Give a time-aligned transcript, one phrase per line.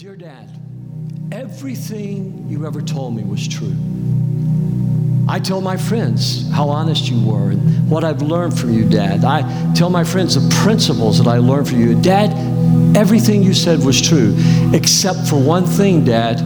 [0.00, 0.48] Dear Dad,
[1.30, 3.76] everything you ever told me was true.
[5.28, 9.26] I tell my friends how honest you were and what I've learned from you, Dad.
[9.26, 9.42] I
[9.74, 12.00] tell my friends the principles that I learned from you.
[12.00, 12.30] Dad,
[12.96, 14.34] everything you said was true,
[14.72, 16.40] except for one thing, Dad.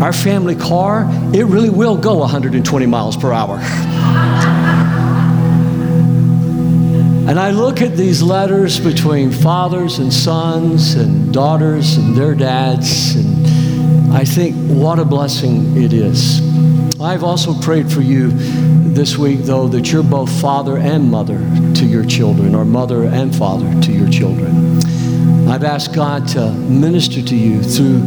[0.00, 3.58] Our family car, it really will go 120 miles per hour.
[7.28, 13.16] And I look at these letters between fathers and sons and daughters and their dads,
[13.16, 16.40] and I think what a blessing it is.
[17.00, 21.38] I've also prayed for you this week, though, that you're both father and mother
[21.74, 24.78] to your children, or mother and father to your children.
[25.48, 28.00] I've asked God to minister to you through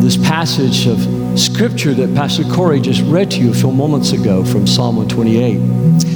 [0.00, 0.98] this passage of
[1.38, 6.09] scripture that Pastor Corey just read to you a few moments ago from Psalm 128.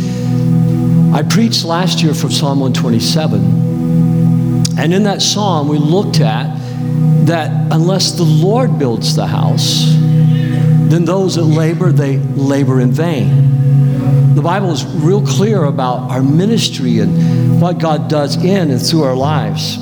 [1.15, 4.77] I preached last year from Psalm 127.
[4.77, 6.53] And in that psalm, we looked at
[7.27, 14.35] that unless the Lord builds the house, then those that labor, they labor in vain.
[14.35, 19.05] The Bible is real clear about our ministry and what God does in and through
[19.05, 19.77] our lives.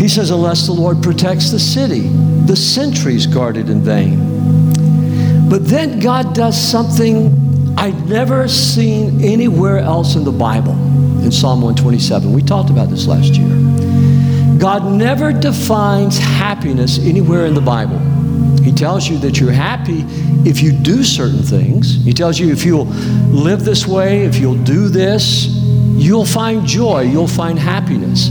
[0.00, 2.08] He says, unless the Lord protects the city,
[2.46, 5.50] the sentries guarded in vain.
[5.50, 7.41] But then God does something
[7.76, 10.72] I'd never seen anywhere else in the Bible
[11.22, 12.32] in Psalm 127.
[12.32, 14.58] We talked about this last year.
[14.58, 17.98] God never defines happiness anywhere in the Bible.
[18.62, 20.04] He tells you that you're happy
[20.48, 22.04] if you do certain things.
[22.04, 27.02] He tells you if you'll live this way, if you'll do this, you'll find joy,
[27.02, 28.28] you'll find happiness.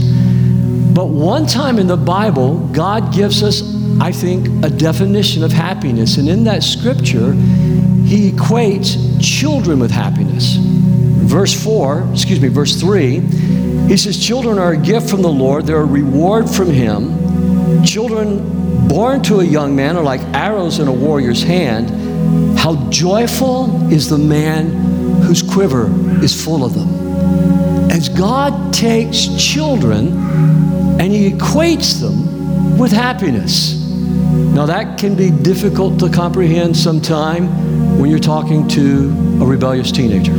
[0.94, 3.62] But one time in the Bible, God gives us,
[4.00, 6.18] I think, a definition of happiness.
[6.18, 7.34] And in that scripture,
[8.12, 10.56] he equates children with happiness.
[10.58, 13.20] Verse 4, excuse me, verse 3,
[13.88, 17.82] he says, Children are a gift from the Lord, they're a reward from Him.
[17.82, 22.58] Children born to a young man are like arrows in a warrior's hand.
[22.58, 25.86] How joyful is the man whose quiver
[26.22, 27.90] is full of them.
[27.90, 30.08] As God takes children
[31.00, 33.80] and He equates them with happiness.
[34.52, 37.71] Now, that can be difficult to comprehend sometime
[38.02, 40.32] when you're talking to a rebellious teenager.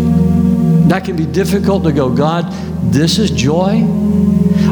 [0.89, 2.51] That can be difficult to go, God,
[2.91, 3.83] this is joy.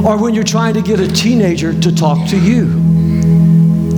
[0.05, 2.65] Or when you're trying to get a teenager to talk to you.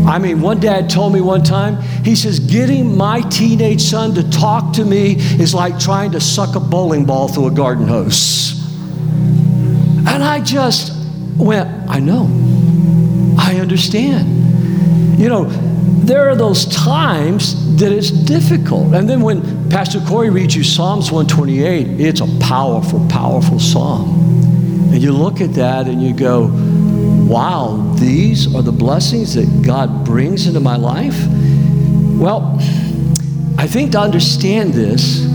[0.08, 4.30] I mean, one dad told me one time, he says, getting my teenage son to
[4.30, 8.64] talk to me is like trying to suck a bowling ball through a garden hose.
[10.06, 10.94] And I just
[11.36, 12.28] went, I know.
[13.40, 15.20] I understand.
[15.20, 18.94] You know, there are those times that it's difficult.
[18.94, 24.92] And then when Pastor Corey reads you Psalms 128, it's a powerful, powerful psalm.
[24.94, 26.52] And you look at that and you go,
[27.26, 31.18] wow, these are the blessings that God brings into my life?
[32.20, 32.58] Well,
[33.58, 35.26] I think to understand this,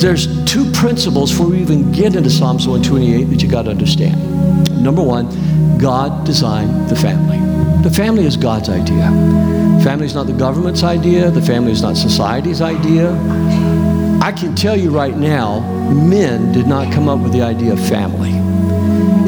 [0.00, 4.82] there's two principles before we even get into Psalms 128 that you got to understand.
[4.82, 7.43] Number one, God designed the family.
[7.84, 9.10] The family is God's idea.
[9.84, 11.30] Family is not the government's idea.
[11.30, 13.12] The family is not society's idea.
[14.22, 15.60] I can tell you right now,
[15.92, 18.30] men did not come up with the idea of family.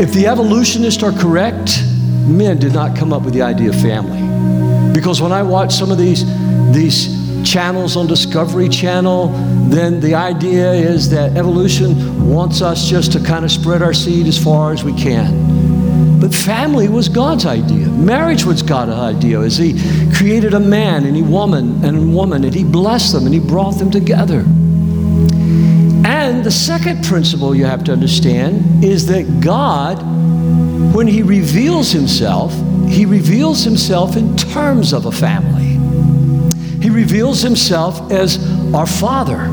[0.02, 1.84] If the evolutionists are correct,
[2.26, 4.22] men did not come up with the idea of family.
[4.94, 6.24] Because when I watch some of these,
[6.72, 7.14] these
[7.46, 9.28] channels on Discovery Channel,
[9.68, 14.26] then the idea is that evolution wants us just to kind of spread our seed
[14.26, 15.45] as far as we can.
[16.20, 17.88] But family was God's idea.
[17.88, 19.74] Marriage was God's idea as He
[20.14, 23.40] created a man and a woman and a woman and He blessed them and He
[23.40, 24.40] brought them together.
[26.06, 29.98] And the second principle you have to understand is that God,
[30.94, 32.54] when He reveals Himself,
[32.88, 35.76] He reveals Himself in terms of a family.
[36.80, 38.38] He reveals Himself as
[38.74, 39.52] our Father.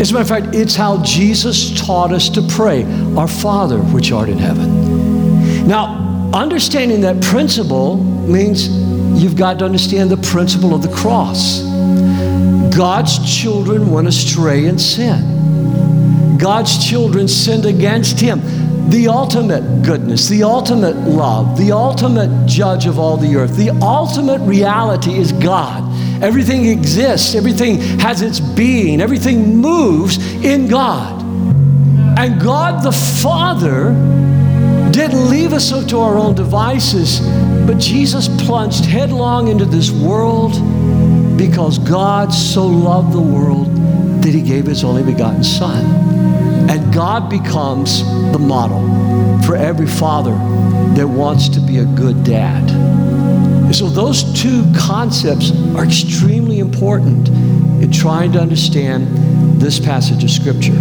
[0.00, 2.84] As a matter of fact, it's how Jesus taught us to pray
[3.16, 4.79] Our Father, which art in heaven.
[5.70, 8.66] Now, understanding that principle means
[9.22, 11.62] you've got to understand the principle of the cross.
[12.74, 16.38] God's children went astray in sin.
[16.38, 18.40] God's children sinned against Him.
[18.90, 24.40] The ultimate goodness, the ultimate love, the ultimate judge of all the earth, the ultimate
[24.40, 25.84] reality is God.
[26.20, 31.22] Everything exists, everything has its being, everything moves in God.
[32.18, 34.19] And God the Father
[34.92, 37.20] didn't leave us to our own devices,
[37.66, 40.52] but Jesus plunged headlong into this world
[41.36, 43.74] because God so loved the world
[44.22, 45.84] that he gave his only begotten Son.
[46.68, 48.02] And God becomes
[48.32, 48.80] the model
[49.42, 50.32] for every father
[50.94, 52.70] that wants to be a good dad.
[52.70, 57.28] And so those two concepts are extremely important
[57.82, 60.78] in trying to understand this passage of Scripture.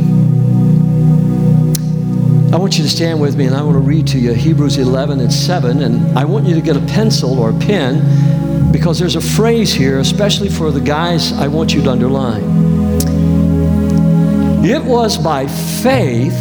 [2.51, 4.80] I want you to stand with me and I want to read to you Hebrews
[4.80, 5.84] 11 and 7.
[5.84, 9.72] And I want you to get a pencil or a pen because there's a phrase
[9.72, 12.42] here, especially for the guys, I want you to underline.
[14.66, 16.38] It was by faith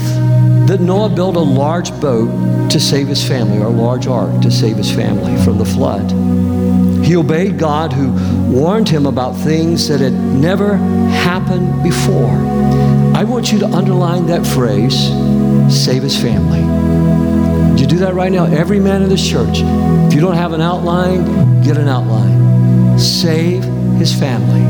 [0.67, 4.51] that Noah built a large boat to save his family, or a large ark to
[4.51, 6.11] save his family from the flood.
[7.05, 8.13] He obeyed God who
[8.51, 12.31] warned him about things that had never happened before.
[13.15, 15.11] I want you to underline that phrase
[15.71, 16.61] save his family.
[17.81, 18.47] You do that right now?
[18.47, 19.61] Every man in this church.
[19.61, 22.99] If you don't have an outline, get an outline.
[22.99, 23.63] Save
[23.99, 24.65] his family.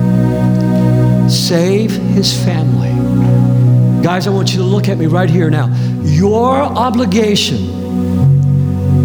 [1.29, 2.89] Save his family.
[4.03, 5.69] Guys, I want you to look at me right here now.
[6.03, 7.59] Your obligation,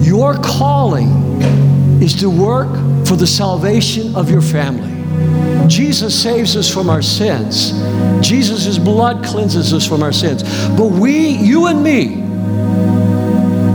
[0.04, 1.42] your calling
[2.02, 2.70] is to work
[3.06, 4.90] for the salvation of your family.
[5.68, 7.72] Jesus saves us from our sins.
[8.24, 10.44] Jesus' blood cleanses us from our sins.
[10.78, 12.22] But we, you and me,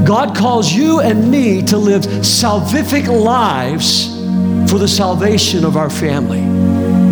[0.06, 4.16] God calls you and me to live salvific lives
[4.70, 6.40] for the salvation of our family,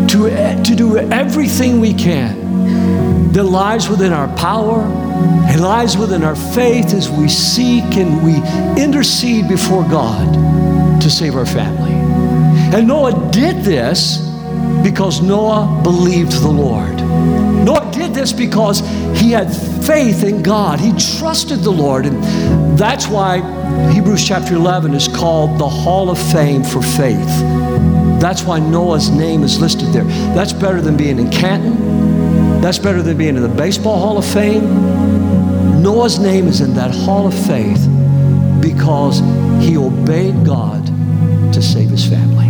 [0.08, 6.34] to, to do everything we can that lies within our power and lies within our
[6.34, 8.36] faith as we seek and we
[8.82, 11.92] intercede before God to save our family.
[12.76, 14.18] And Noah did this
[14.82, 16.95] because Noah believed the Lord.
[17.64, 18.80] Noah did this because
[19.18, 19.52] he had
[19.86, 20.78] faith in God.
[20.78, 22.06] He trusted the Lord.
[22.06, 23.38] And that's why
[23.92, 27.26] Hebrews chapter 11 is called the Hall of Fame for Faith.
[28.20, 30.04] That's why Noah's name is listed there.
[30.34, 32.60] That's better than being in Canton.
[32.60, 35.82] That's better than being in the Baseball Hall of Fame.
[35.82, 37.86] Noah's name is in that Hall of Faith
[38.60, 39.20] because
[39.64, 40.84] he obeyed God
[41.52, 42.46] to save his family.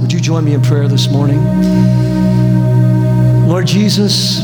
[0.00, 1.38] Would you join me in prayer this morning?
[3.48, 4.42] Lord Jesus,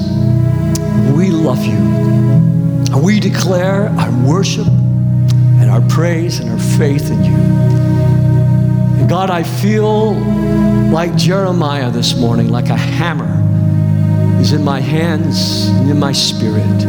[1.14, 1.78] we love you.
[2.98, 7.34] We declare our worship and our praise and our faith in you.
[8.96, 10.14] And God, I feel
[10.90, 16.80] like Jeremiah this morning, like a hammer is in my hands and in my spirit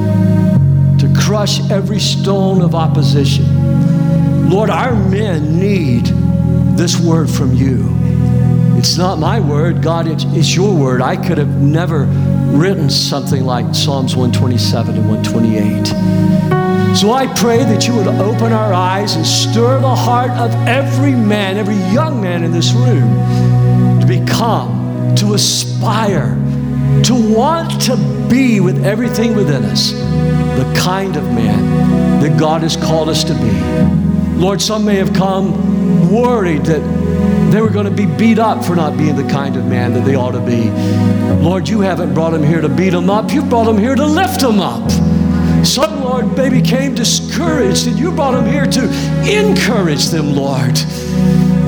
[1.00, 4.50] to crush every stone of opposition.
[4.50, 6.06] Lord, our men need
[6.78, 7.95] this word from you.
[8.78, 11.02] It's not my word, God, it's, it's your word.
[11.02, 12.06] I could have never
[12.56, 16.96] written something like Psalms 127 and 128.
[16.96, 21.12] So I pray that you would open our eyes and stir the heart of every
[21.12, 26.36] man, every young man in this room to become, to aspire,
[27.04, 27.98] to want to
[28.30, 33.34] be with everything within us, the kind of man that God has called us to
[33.34, 34.40] be.
[34.40, 37.05] Lord, some may have come worried that
[37.52, 40.06] they were going to be beat up for not being the kind of man that
[40.06, 40.70] they ought to be.
[41.44, 44.06] Lord, you haven't brought them here to beat them up, you've brought them here to
[44.06, 44.90] lift them up.
[45.66, 48.84] Some, Lord, they became discouraged, and you brought them here to
[49.28, 50.78] encourage them, Lord.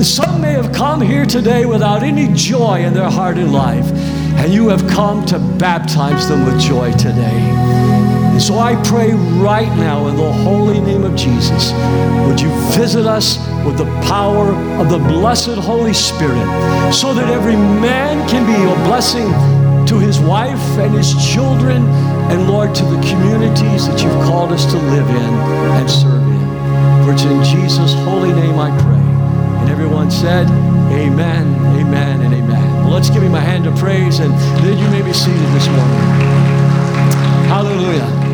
[0.04, 3.90] Some may have come here today without any joy in their heart and life,
[4.38, 7.67] and you have come to baptize them with joy today.
[8.38, 11.72] And so I pray right now in the holy name of Jesus,
[12.24, 13.36] would you visit us
[13.66, 16.46] with the power of the blessed Holy Spirit
[16.94, 19.26] so that every man can be a blessing
[19.88, 21.82] to his wife and his children,
[22.30, 25.34] and Lord, to the communities that you've called us to live in
[25.74, 27.04] and serve in.
[27.04, 29.02] For it's in Jesus' holy name I pray.
[29.62, 30.46] And everyone said,
[30.94, 32.84] Amen, amen, and amen.
[32.84, 35.66] Well, let's give him a hand of praise, and then you may be seated this
[35.66, 36.38] morning.
[37.50, 38.27] Hallelujah.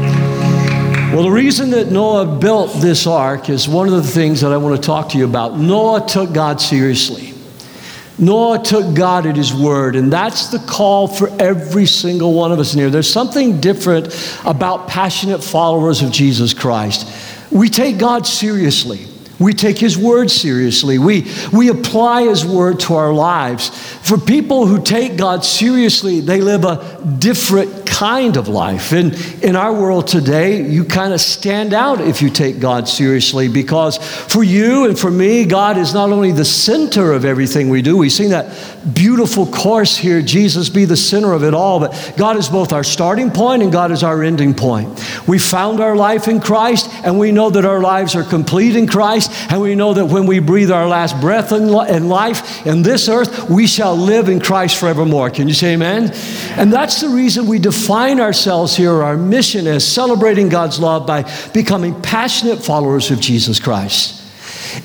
[1.13, 4.57] Well, the reason that Noah built this ark is one of the things that I
[4.57, 5.57] want to talk to you about.
[5.57, 7.35] Noah took God seriously.
[8.19, 12.59] Noah took God at his word, and that's the call for every single one of
[12.59, 12.91] us in here.
[12.91, 14.07] There's something different
[14.45, 17.09] about passionate followers of Jesus Christ.
[17.51, 19.07] We take God seriously.
[19.39, 20.99] We take His Word seriously.
[20.99, 23.69] We, we apply His Word to our lives.
[23.69, 28.91] For people who take God seriously, they live a different kind of life.
[28.91, 33.49] And in our world today, you kind of stand out if you take God seriously
[33.49, 37.83] because for you and for me, God is not only the center of everything we
[37.83, 37.97] do.
[37.97, 38.53] We've seen that
[38.95, 42.83] beautiful course here Jesus be the center of it all, but God is both our
[42.83, 44.89] starting point and God is our ending point.
[45.29, 48.89] We found our life in Christ and we know that our lives are complete in
[48.89, 51.69] Christ and we know that when we breathe our last breath in
[52.09, 55.31] life in this earth, we shall live in Christ forevermore.
[55.31, 56.11] Can you say amen?
[56.59, 61.31] And that's the reason we define ourselves here, our mission as celebrating God's love by
[61.53, 64.23] becoming passionate followers of Jesus Christ.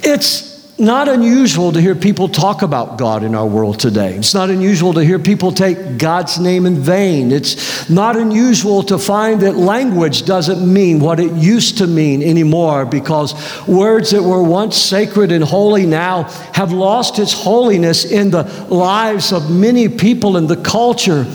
[0.04, 4.16] It's not unusual to hear people talk about God in our world today.
[4.16, 7.32] It's not unusual to hear people take God's name in vain.
[7.34, 12.86] It's not unusual to find that language doesn't mean what it used to mean anymore
[12.86, 13.34] because
[13.68, 19.34] words that were once sacred and holy now have lost its holiness in the lives
[19.34, 21.26] of many people in the culture.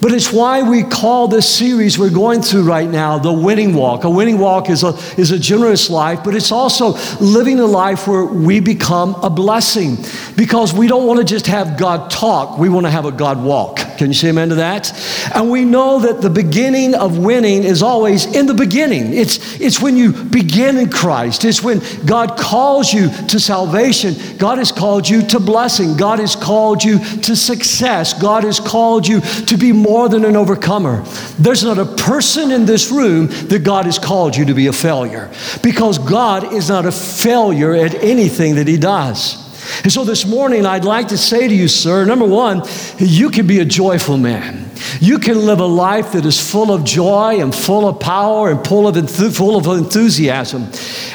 [0.00, 4.04] But it's why we call this series we're going through right now the winning walk.
[4.04, 8.08] A winning walk is a, is a generous life, but it's also living a life
[8.08, 9.98] where we become a blessing
[10.36, 13.42] because we don't want to just have God talk, we want to have a God
[13.42, 13.78] walk.
[13.98, 14.90] Can you say amen to that?
[15.34, 19.12] And we know that the beginning of winning is always in the beginning.
[19.12, 24.14] It's, it's when you begin in Christ, it's when God calls you to salvation.
[24.38, 25.98] God has called you to blessing.
[25.98, 28.18] God has called you to success.
[28.18, 31.02] God has called you to be more than an overcomer.
[31.38, 34.72] There's not a person in this room that God has called you to be a
[34.72, 35.30] failure
[35.62, 39.36] because God is not a failure at anything that He does.
[39.82, 42.62] And so this morning, I'd like to say to you, sir, number one,
[42.98, 44.69] you can be a joyful man.
[45.00, 48.66] You can live a life that is full of joy and full of power and
[48.66, 50.68] full of, enth- full of enthusiasm.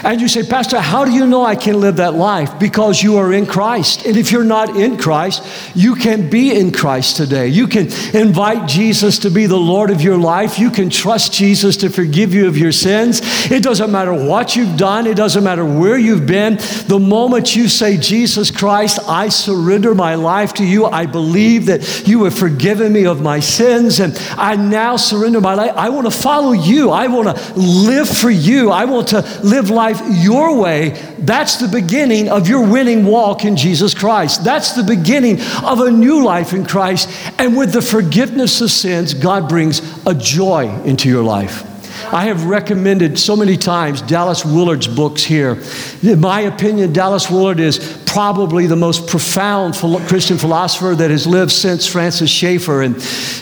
[0.03, 2.59] And you say, Pastor, how do you know I can live that life?
[2.59, 4.05] Because you are in Christ.
[4.05, 5.43] And if you're not in Christ,
[5.75, 7.47] you can be in Christ today.
[7.47, 10.59] You can invite Jesus to be the Lord of your life.
[10.59, 13.21] You can trust Jesus to forgive you of your sins.
[13.51, 16.57] It doesn't matter what you've done, it doesn't matter where you've been.
[16.87, 22.07] The moment you say, Jesus Christ, I surrender my life to you, I believe that
[22.07, 25.73] you have forgiven me of my sins, and I now surrender my life.
[25.75, 26.91] I want to follow you.
[26.91, 28.71] I want to live for you.
[28.71, 30.89] I want to live life your way.
[31.19, 34.43] That's the beginning of your winning walk in Jesus Christ.
[34.43, 37.09] That's the beginning of a new life in Christ.
[37.39, 41.71] And with the forgiveness of sins, God brings a joy into your life.
[42.13, 45.61] I have recommended so many times Dallas Willard's books here.
[46.03, 49.75] In my opinion, Dallas Willard is probably the most profound
[50.07, 52.81] Christian philosopher that has lived since Francis Schaeffer.
[52.81, 52.95] And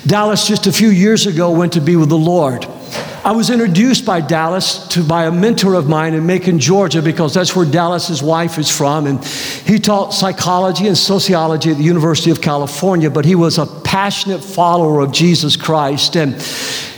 [0.07, 2.65] Dallas, just a few years ago, went to be with the Lord.
[3.25, 7.33] I was introduced by Dallas to by a mentor of mine in Macon, Georgia, because
[7.33, 12.31] that's where Dallas's wife is from, and he taught psychology and sociology at the University
[12.31, 13.09] of California.
[13.09, 16.33] But he was a passionate follower of Jesus Christ, and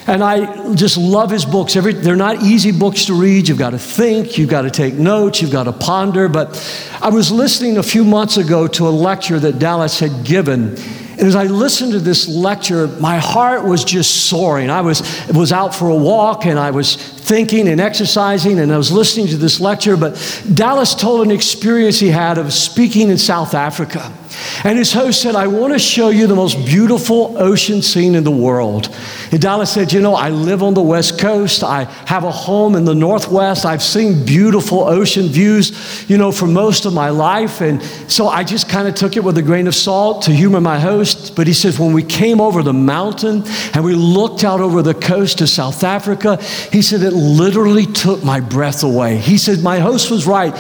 [0.08, 1.76] and I just love his books.
[1.76, 3.48] Every, they're not easy books to read.
[3.48, 6.28] You've got to think, you've got to take notes, you've got to ponder.
[6.28, 6.58] But
[7.04, 10.76] I was listening a few months ago to a lecture that Dallas had given.
[11.18, 14.70] And as I listened to this lecture, my heart was just soaring.
[14.70, 18.78] I was, was out for a walk and I was thinking and exercising and I
[18.78, 19.96] was listening to this lecture.
[19.96, 20.16] But
[20.54, 24.12] Dallas told an experience he had of speaking in South Africa.
[24.64, 28.24] And his host said, I want to show you the most beautiful ocean scene in
[28.24, 28.96] the world.
[29.32, 31.64] And Dallas said, You know, I live on the West Coast.
[31.64, 33.66] I have a home in the Northwest.
[33.66, 37.62] I've seen beautiful ocean views, you know, for most of my life.
[37.62, 40.62] And so I just kind of took it with a grain of salt to humor
[40.62, 41.36] my host.
[41.36, 44.94] But he says, When we came over the mountain and we looked out over the
[44.94, 49.18] coast to South Africa, he said, It literally took my breath away.
[49.18, 50.54] He said, My host was right.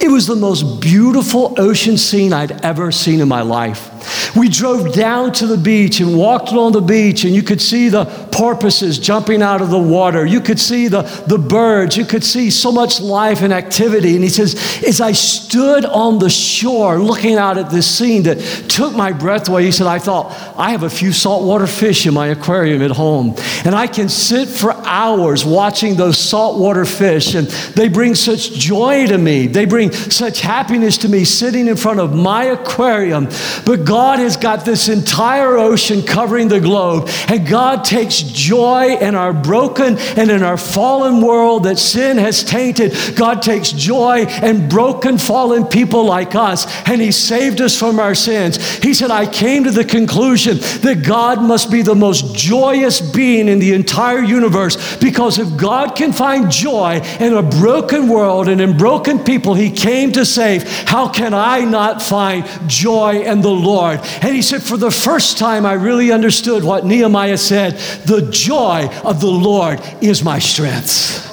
[0.00, 3.91] It was the most beautiful ocean scene I'd ever seen in my life.
[4.36, 7.88] We drove down to the beach and walked along the beach, and you could see
[7.88, 10.24] the porpoises jumping out of the water.
[10.24, 11.96] You could see the, the birds.
[11.96, 14.14] You could see so much life and activity.
[14.14, 18.38] And he says, As I stood on the shore looking out at this scene that
[18.68, 22.14] took my breath away, he said, I thought, I have a few saltwater fish in
[22.14, 27.48] my aquarium at home, and I can sit for hours watching those saltwater fish, and
[27.76, 29.46] they bring such joy to me.
[29.46, 33.28] They bring such happiness to me sitting in front of my aquarium.
[33.64, 39.14] But God has got this entire ocean covering the globe, and God takes joy in
[39.14, 42.94] our broken and in our fallen world that sin has tainted.
[43.14, 48.14] God takes joy in broken, fallen people like us, and He saved us from our
[48.14, 48.56] sins.
[48.78, 53.46] He said, I came to the conclusion that God must be the most joyous being
[53.46, 58.58] in the entire universe because if God can find joy in a broken world and
[58.58, 63.50] in broken people He came to save, how can I not find joy in the
[63.50, 63.81] Lord?
[63.90, 67.74] And He said, For the first time, I really understood what Nehemiah said
[68.06, 71.28] the joy of the Lord is my strength.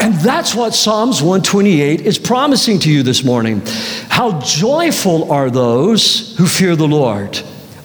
[0.00, 3.62] And that's what Psalms 128 is promising to you this morning.
[4.08, 7.40] How joyful are those who fear the Lord,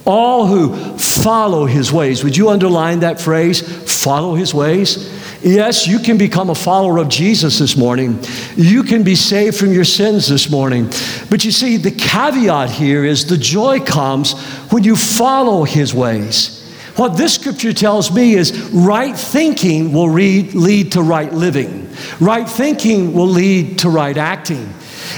[0.06, 2.24] all who follow his ways.
[2.24, 3.62] Would you underline that phrase?
[4.04, 5.19] Follow his ways.
[5.42, 8.20] Yes, you can become a follower of Jesus this morning.
[8.58, 10.88] You can be saved from your sins this morning.
[11.30, 14.34] But you see, the caveat here is the joy comes
[14.70, 16.58] when you follow his ways.
[16.98, 21.90] What this scripture tells me is right thinking will lead, to right living.
[22.20, 24.74] Right thinking will lead to right acting.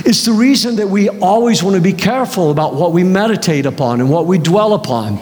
[0.06, 4.00] It's the reason that we always want to be careful about what we meditate upon
[4.00, 5.20] and what we dwell upon.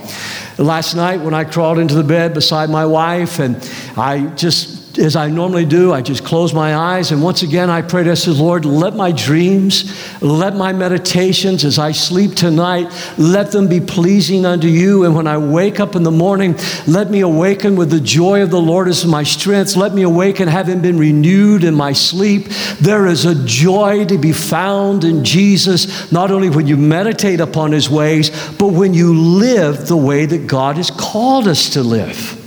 [0.58, 3.56] Last night, when I crawled into the bed beside my wife, and
[3.96, 7.12] I just as I normally do, I just close my eyes.
[7.12, 11.80] And once again, I pray to say, Lord, let my dreams, let my meditations as
[11.80, 15.06] I sleep tonight, let them be pleasing unto you.
[15.06, 18.52] And when I wake up in the morning, let me awaken with the joy of
[18.52, 19.76] the Lord as my strength.
[19.78, 22.48] Let me awaken having been renewed in my sleep.
[22.82, 27.72] There is a joy to be found in Jesus, not only when you meditate upon
[27.72, 32.39] his ways, but when you live the way that God has called us to live.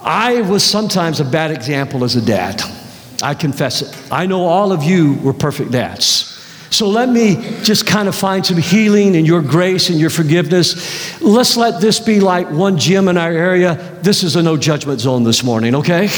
[0.00, 2.62] I was sometimes a bad example as a dad.
[3.22, 4.12] I confess it.
[4.12, 6.34] I know all of you were perfect dads.
[6.70, 11.20] So let me just kind of find some healing in your grace and your forgiveness.
[11.20, 13.98] Let's let this be like one gym in our area.
[14.02, 16.08] This is a no judgment zone this morning, okay?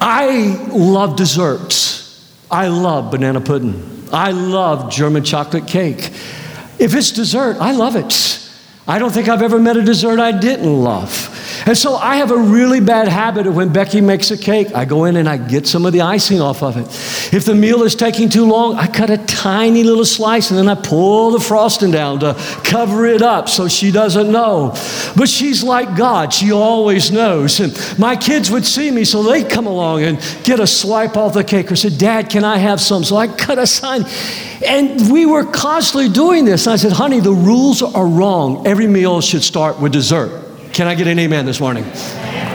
[0.00, 2.02] I love desserts.
[2.50, 4.06] I love banana pudding.
[4.12, 6.10] I love German chocolate cake.
[6.78, 8.41] If it's dessert, I love it.
[8.86, 11.28] I don't think I've ever met a dessert I didn't love.
[11.66, 14.84] And so I have a really bad habit of when Becky makes a cake, I
[14.84, 16.86] go in and I get some of the icing off of it.
[17.32, 20.68] If the meal is taking too long, I cut a tiny little slice and then
[20.68, 22.34] I pull the frosting down to
[22.64, 24.70] cover it up so she doesn't know.
[25.16, 27.60] But she's like God, she always knows.
[27.60, 31.34] And my kids would see me, so they'd come along and get a swipe off
[31.34, 33.04] the cake or say, Dad, can I have some?
[33.04, 34.04] So I cut a sign.
[34.66, 36.66] And we were constantly doing this.
[36.66, 38.66] And I said, honey, the rules are wrong.
[38.66, 40.42] Every meal should start with dessert.
[40.72, 41.84] Can I get an amen this morning?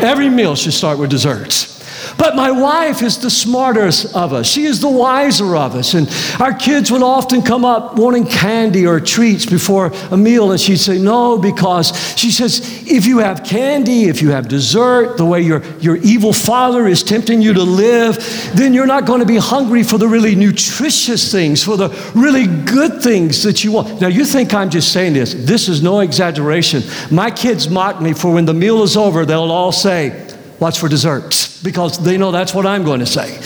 [0.01, 1.76] Every meal should start with desserts.
[2.17, 4.47] But my wife is the smartest of us.
[4.47, 5.93] She is the wiser of us.
[5.93, 6.09] And
[6.39, 10.77] our kids would often come up wanting candy or treats before a meal, and she'd
[10.77, 15.41] say, No, because she says, if you have candy, if you have dessert, the way
[15.41, 18.17] your, your evil father is tempting you to live,
[18.55, 22.47] then you're not going to be hungry for the really nutritious things, for the really
[22.65, 24.01] good things that you want.
[24.01, 25.33] Now, you think I'm just saying this.
[25.33, 26.83] This is no exaggeration.
[27.11, 30.26] My kids mock me for when the meal is over, they'll all say,
[30.59, 33.39] Watch for desserts because they know that's what I'm going to say.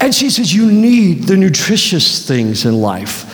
[0.00, 3.28] And she says, You need the nutritious things in life.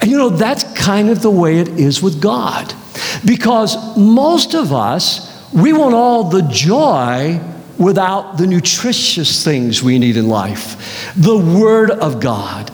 [0.00, 2.74] And you know, that's kind of the way it is with God.
[3.24, 7.40] Because most of us, we want all the joy
[7.78, 11.12] without the nutritious things we need in life.
[11.16, 12.70] The Word of God,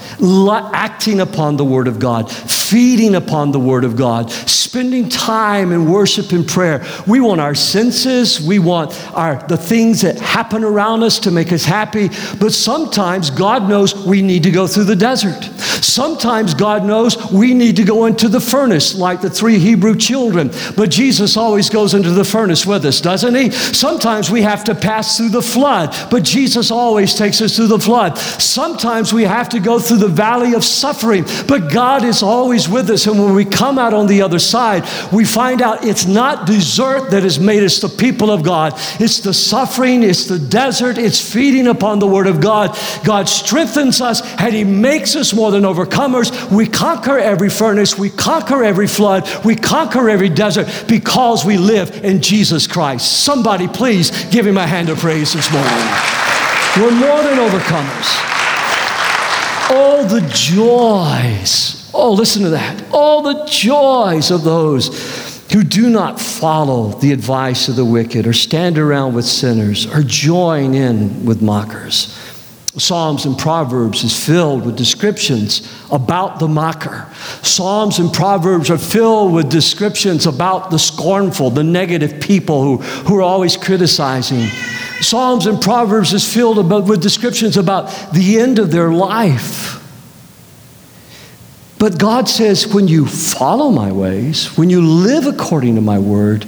[0.74, 2.30] acting upon the Word of God,
[2.70, 6.84] feeding upon the Word of God, spending time in worship and prayer.
[7.06, 11.52] We want our senses, we want our, the things that happen around us to make
[11.52, 15.42] us happy, but sometimes God knows we need to go through the desert.
[15.82, 20.50] Sometimes God knows we need to go into the furnace like the three Hebrew children,
[20.76, 23.50] but Jesus always goes into the furnace with us, doesn't he?
[23.50, 27.78] Sometimes we have to pass through the flood, but Jesus always takes us through the
[27.78, 28.18] flood.
[28.18, 32.88] Sometimes we have to go through the valley of suffering, but God is always with
[32.88, 33.06] us.
[33.06, 37.10] And when we come out on the other side, we find out it's not desert
[37.10, 38.72] that has made us the people of God.
[38.98, 42.74] It's the suffering, it's the desert, it's feeding upon the Word of God.
[43.04, 46.50] God strengthens us and He makes us more than overcomers.
[46.50, 52.02] We conquer every furnace, we conquer every flood, we conquer every desert because we live
[52.02, 53.24] in Jesus Christ.
[53.24, 55.68] Somebody, please give Him a hand of praise this morning.
[56.78, 58.28] We're more than overcomers.
[59.70, 62.84] All the joys, oh, listen to that.
[62.92, 68.32] All the joys of those who do not follow the advice of the wicked or
[68.32, 72.14] stand around with sinners or join in with mockers.
[72.76, 77.08] Psalms and Proverbs is filled with descriptions about the mocker.
[77.42, 83.16] Psalms and Proverbs are filled with descriptions about the scornful, the negative people who, who
[83.16, 84.46] are always criticizing.
[85.00, 89.77] Psalms and Proverbs is filled about, with descriptions about the end of their life.
[91.78, 96.46] But God says, when you follow my ways, when you live according to my word,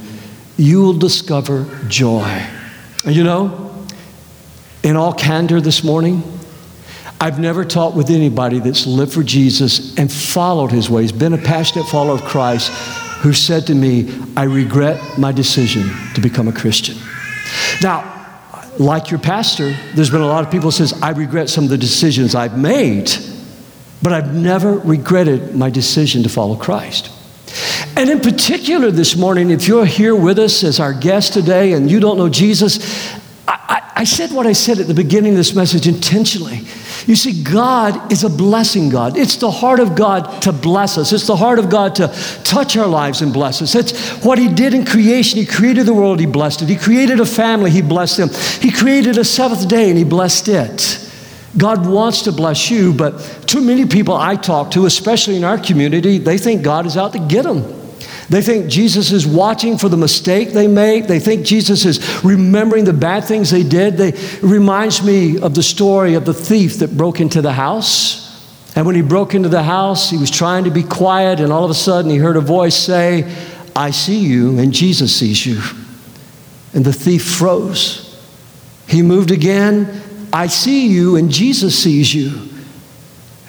[0.57, 2.45] you will discover joy.
[3.05, 3.85] And you know,
[4.83, 6.21] in all candor this morning,
[7.19, 11.37] I've never talked with anybody that's lived for Jesus and followed his ways, been a
[11.37, 12.71] passionate follower of Christ,
[13.21, 16.97] who said to me, I regret my decision to become a Christian.
[17.81, 18.07] Now,
[18.79, 21.77] like your pastor, there's been a lot of people says, I regret some of the
[21.77, 23.11] decisions I've made,
[24.01, 27.11] but I've never regretted my decision to follow Christ.
[27.97, 31.91] And in particular this morning, if you're here with us as our guest today and
[31.91, 33.13] you don't know Jesus,
[33.47, 36.61] I, I, I said what I said at the beginning of this message intentionally.
[37.05, 39.17] You see, God is a blessing God.
[39.17, 41.11] It's the heart of God to bless us.
[41.11, 42.07] It's the heart of God to
[42.43, 43.75] touch our lives and bless us.
[43.75, 45.39] It's what He did in creation.
[45.39, 46.69] He created the world, He blessed it.
[46.69, 48.29] He created a family, He blessed them.
[48.61, 51.10] He created a seventh day, and He blessed it.
[51.57, 55.57] God wants to bless you, but too many people I talk to, especially in our
[55.57, 57.79] community, they think God is out to get them.
[58.29, 61.07] They think Jesus is watching for the mistake they make.
[61.07, 63.97] They think Jesus is remembering the bad things they did.
[63.97, 68.21] They, it reminds me of the story of the thief that broke into the house.
[68.73, 71.65] And when he broke into the house, he was trying to be quiet, and all
[71.65, 73.29] of a sudden he heard a voice say,
[73.75, 75.61] I see you, and Jesus sees you.
[76.73, 78.07] And the thief froze.
[78.87, 80.01] He moved again,
[80.33, 82.49] I see you, and Jesus sees you.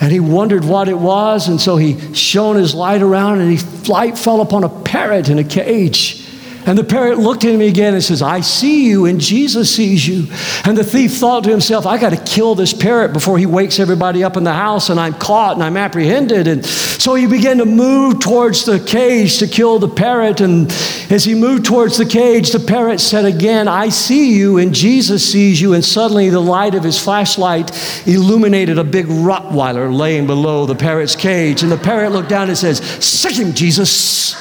[0.01, 3.89] And he wondered what it was, and so he shone his light around, and his
[3.89, 6.22] light fell upon a parrot in a cage.
[6.65, 10.07] And the parrot looked at him again and says, I see you, and Jesus sees
[10.07, 10.29] you.
[10.65, 13.81] And the thief thought to himself, I got to kill this parrot before he wakes
[13.81, 16.47] everybody up in the house, and I'm caught and I'm apprehended.
[16.47, 20.41] And so he began to move towards the cage to kill the parrot.
[20.41, 20.71] And
[21.11, 25.31] as he moved towards the cage, the parrot said again, I see you, and Jesus
[25.31, 25.75] sees you.
[25.75, 27.73] And suddenly the light of his flashlight
[28.07, 31.63] illuminated a big Rottweiler laying below the parrot's cage.
[31.63, 34.37] And the parrot looked down and says, Sick him, Jesus.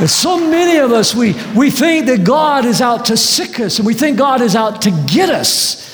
[0.00, 3.78] And so many of us, we, we think that God is out to sick us
[3.78, 5.88] and we think God is out to get us.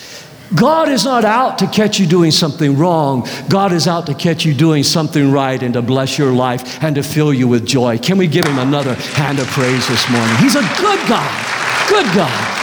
[0.55, 3.27] God is not out to catch you doing something wrong.
[3.49, 6.95] God is out to catch you doing something right and to bless your life and
[6.95, 7.99] to fill you with joy.
[7.99, 10.37] Can we give him another hand of praise this morning?
[10.37, 11.89] He's a good God.
[11.89, 12.57] Good God.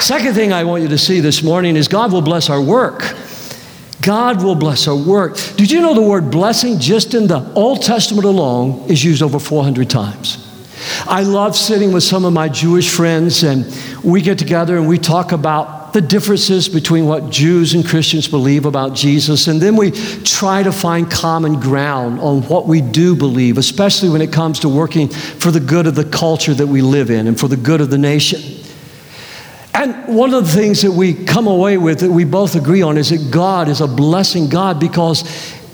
[0.00, 3.14] Second thing I want you to see this morning is God will bless our work.
[4.02, 5.36] God will bless our work.
[5.56, 9.38] Did you know the word blessing just in the Old Testament alone is used over
[9.38, 10.48] 400 times?
[11.06, 13.64] I love sitting with some of my Jewish friends, and
[14.02, 18.64] we get together and we talk about the differences between what Jews and Christians believe
[18.64, 23.58] about Jesus, and then we try to find common ground on what we do believe,
[23.58, 27.10] especially when it comes to working for the good of the culture that we live
[27.10, 28.61] in and for the good of the nation.
[29.74, 32.98] And one of the things that we come away with that we both agree on
[32.98, 35.24] is that God is a blessing God because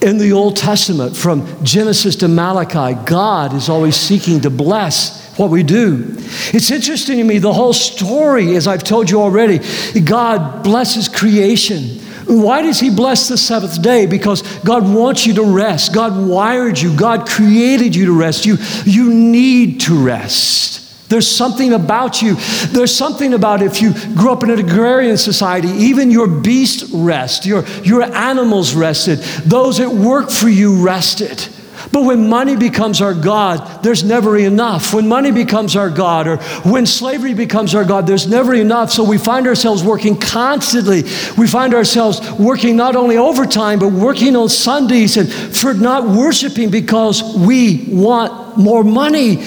[0.00, 5.50] in the Old Testament, from Genesis to Malachi, God is always seeking to bless what
[5.50, 6.04] we do.
[6.52, 9.61] It's interesting to me, the whole story, as I've told you already,
[10.00, 12.00] God blesses creation.
[12.26, 14.06] Why does He bless the seventh day?
[14.06, 15.92] Because God wants you to rest.
[15.92, 16.94] God wired you.
[16.96, 18.46] God created you to rest.
[18.46, 20.88] You, you need to rest.
[21.09, 22.37] There's something about you.
[22.68, 27.47] There's something about if you grew up in an agrarian society, even your beast rest,
[27.47, 31.49] your, your animals rested, those that work for you rested.
[31.92, 34.92] But when money becomes our God, there's never enough.
[34.92, 36.37] When money becomes our God, or
[36.68, 38.90] when slavery becomes our God, there's never enough.
[38.90, 41.05] So we find ourselves working constantly.
[41.38, 46.71] We find ourselves working not only overtime, but working on Sundays and for not worshiping
[46.71, 49.42] because we want more money.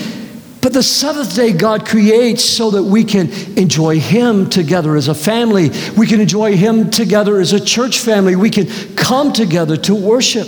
[0.62, 5.16] But the seventh day God creates so that we can enjoy Him together as a
[5.16, 5.72] family.
[5.98, 8.36] We can enjoy Him together as a church family.
[8.36, 10.48] We can come together to worship.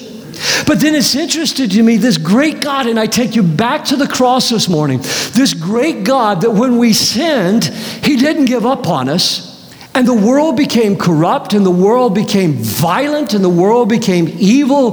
[0.67, 3.95] But then it's interesting to me, this great God, and I take you back to
[3.95, 4.99] the cross this morning,
[5.33, 9.51] this great God that when we sinned, He didn't give up on us.
[9.95, 14.91] And the world became corrupt, and the world became violent, and the world became evil.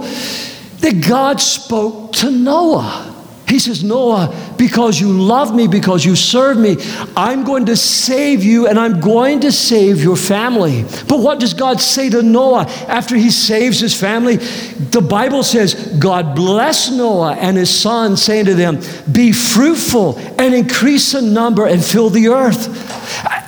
[0.81, 3.10] That God spoke to Noah.
[3.51, 6.77] He says, Noah, because you love me, because you serve me,
[7.17, 10.85] I'm going to save you and I'm going to save your family.
[11.09, 14.37] But what does God say to Noah after he saves his family?
[14.37, 18.79] The Bible says, God bless Noah and his son, saying to them,
[19.11, 22.69] Be fruitful and increase in number and fill the earth.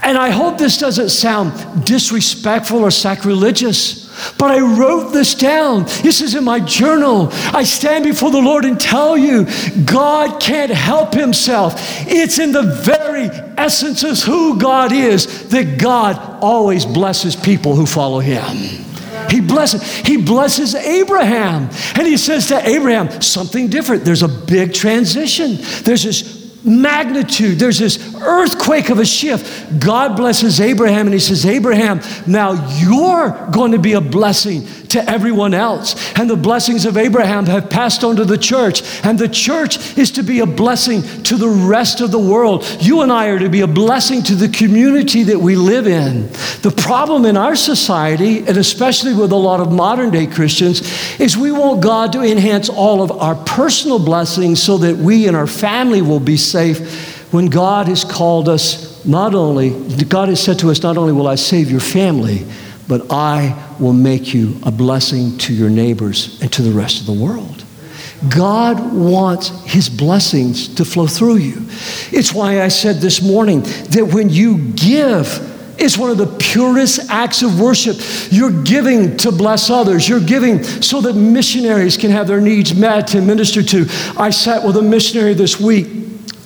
[0.03, 4.02] And I hope this doesn't sound disrespectful or sacrilegious.
[4.39, 5.85] But I wrote this down.
[6.03, 7.29] This is in my journal.
[7.53, 9.47] I stand before the Lord and tell you
[9.85, 11.75] God can't help himself.
[12.07, 17.87] It's in the very essence of who God is that God always blesses people who
[17.87, 18.85] follow him.
[19.31, 21.71] He blesses, he blesses Abraham.
[21.95, 24.05] And he says to Abraham, something different.
[24.05, 25.57] There's a big transition.
[25.85, 27.59] There's this magnitude.
[27.59, 29.81] There's this earthquake of a shift.
[29.81, 35.11] God blesses Abraham and he says, Abraham, now you're going to be a blessing to
[35.11, 36.13] everyone else.
[36.15, 38.83] And the blessings of Abraham have passed on to the church.
[39.05, 42.65] And the church is to be a blessing to the rest of the world.
[42.81, 46.29] You and I are to be a blessing to the community that we live in.
[46.63, 50.81] The problem in our society, and especially with a lot of modern day Christians,
[51.19, 55.37] is we want God to enhance all of our personal blessings so that we and
[55.37, 59.71] our family will be safe when God has called us not only,
[60.05, 62.47] God has said to us, not only will I save your family,
[62.88, 67.07] but I will make you a blessing to your neighbors and to the rest of
[67.07, 67.64] the world.
[68.29, 71.66] God wants His blessings to flow through you.
[72.12, 77.11] It's why I said this morning that when you give, it's one of the purest
[77.11, 77.97] acts of worship.
[78.31, 80.09] You're giving to bless others.
[80.09, 83.87] You're giving so that missionaries can have their needs met and ministered to.
[84.16, 85.88] I sat with a missionary this week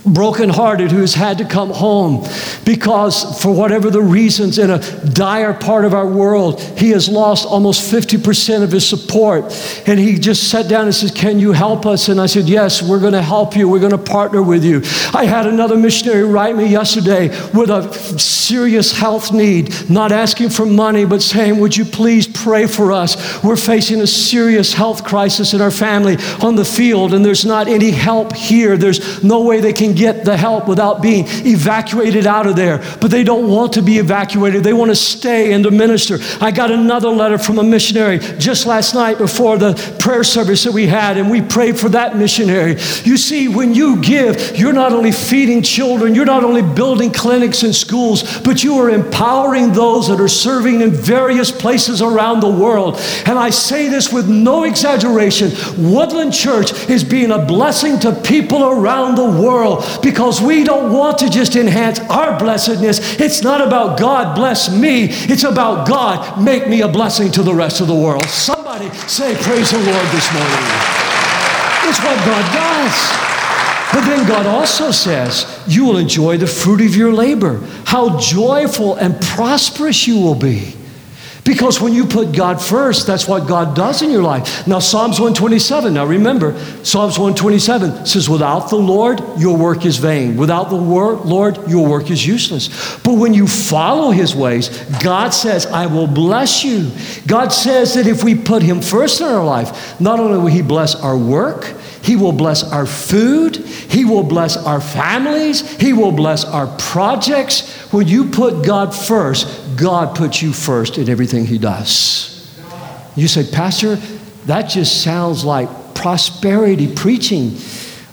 [0.06, 2.26] brokenhearted who has had to come home
[2.64, 7.46] because, for whatever the reasons, in a dire part of our world, he has lost
[7.46, 9.44] almost 50% of his support.
[9.86, 12.08] And he just sat down and says, Can you help us?
[12.08, 13.68] And I said, Yes, we're going to help you.
[13.68, 14.82] We're going to partner with you.
[15.12, 20.66] I had another missionary write me yesterday with a serious health need, not asking for
[20.66, 23.42] money, but saying, Would you please pray for us?
[23.42, 27.68] We're facing a serious health crisis in our family on the field, and there's not
[27.68, 28.76] any help here.
[28.76, 32.78] There's no way they can get the help without being evacuated out of there.
[33.00, 36.18] But they don't want to be evacuated, they want to stay and to minister.
[36.40, 40.72] I got another letter from a missionary just last night before the prayer service that
[40.72, 42.72] we had, and we prayed for that missionary.
[43.04, 47.62] You see, when you give, you're not only feeding children, you're not only building clinics
[47.62, 52.50] and schools, but you are empowering those that are serving in various places around the
[52.50, 53.00] world.
[53.26, 58.64] And I say this with no exaggeration Woodland Church is being a blessing to people
[58.64, 63.20] around the world because we don't want to just enhance our blessedness.
[63.20, 67.54] It's not about God bless me, it's about God make me a blessing to the
[67.54, 68.24] rest of the world.
[68.26, 70.66] Somebody say, Praise the Lord this morning.
[71.88, 73.26] It's what God does.
[73.92, 77.60] But then God also says, You will enjoy the fruit of your labor.
[77.84, 80.74] How joyful and prosperous you will be.
[81.46, 84.66] Because when you put God first, that's what God does in your life.
[84.66, 90.36] Now, Psalms 127, now remember, Psalms 127 says, Without the Lord, your work is vain.
[90.36, 92.98] Without the Lord, your work is useless.
[92.98, 94.68] But when you follow his ways,
[95.00, 96.90] God says, I will bless you.
[97.28, 100.62] God says that if we put him first in our life, not only will he
[100.62, 101.75] bless our work,
[102.06, 103.56] he will bless our food.
[103.56, 105.68] He will bless our families.
[105.80, 107.68] He will bless our projects.
[107.92, 112.32] When you put God first, God puts you first in everything He does.
[113.16, 113.96] You say, Pastor,
[114.44, 117.58] that just sounds like prosperity preaching.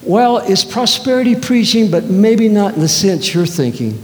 [0.02, 4.02] Well, it's prosperity preaching, but maybe not in the sense you're thinking.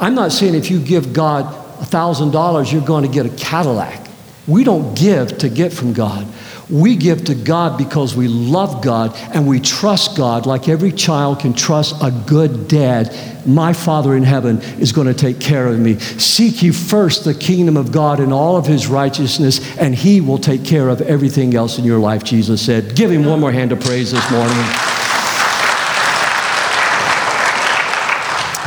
[0.00, 1.44] I'm not saying if you give God
[1.84, 4.07] $1,000, you're going to get a Cadillac.
[4.48, 6.26] We don't give to get from God.
[6.70, 11.40] We give to God because we love God and we trust God like every child
[11.40, 13.14] can trust a good dad.
[13.46, 15.98] My Father in heaven is going to take care of me.
[15.98, 20.38] Seek ye first the kingdom of God and all of his righteousness, and he will
[20.38, 22.94] take care of everything else in your life, Jesus said.
[22.94, 24.56] Give him one more hand of praise this morning.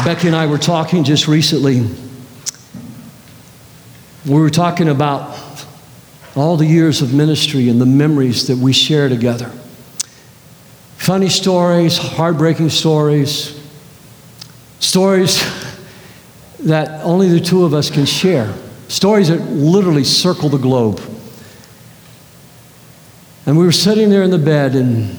[0.04, 1.88] Becky and I were talking just recently.
[4.26, 5.51] We were talking about
[6.36, 9.52] all the years of ministry and the memories that we share together.
[10.98, 13.60] Funny stories, heartbreaking stories,
[14.80, 15.44] stories
[16.60, 18.54] that only the two of us can share,
[18.88, 21.02] stories that literally circle the globe.
[23.46, 25.10] And we were sitting there in the bed, and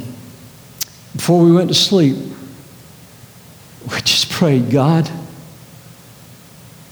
[1.14, 2.16] before we went to sleep,
[3.90, 5.11] we just prayed, God,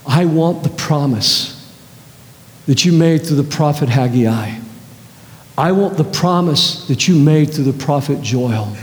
[0.06, 1.49] I want the promise
[2.70, 4.56] that you made through the prophet Haggai.
[5.58, 8.76] I want the promise that you made through the prophet Joel.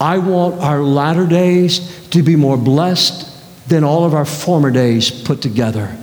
[0.00, 3.28] I want our latter days to be more blessed
[3.68, 5.94] than all of our former days put together.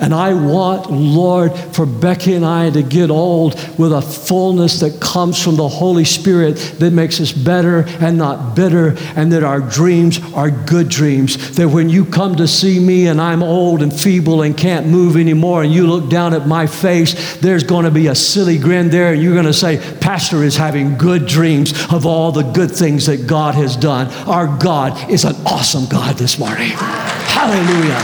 [0.00, 5.00] And I want, Lord, for Becky and I to get old with a fullness that
[5.00, 9.60] comes from the Holy Spirit that makes us better and not bitter, and that our
[9.60, 11.56] dreams are good dreams.
[11.56, 15.16] That when you come to see me and I'm old and feeble and can't move
[15.16, 18.88] anymore, and you look down at my face, there's going to be a silly grin
[18.90, 22.70] there, and you're going to say, Pastor is having good dreams of all the good
[22.70, 24.08] things that God has done.
[24.26, 26.70] Our God is an awesome God this morning.
[26.70, 28.00] Hallelujah.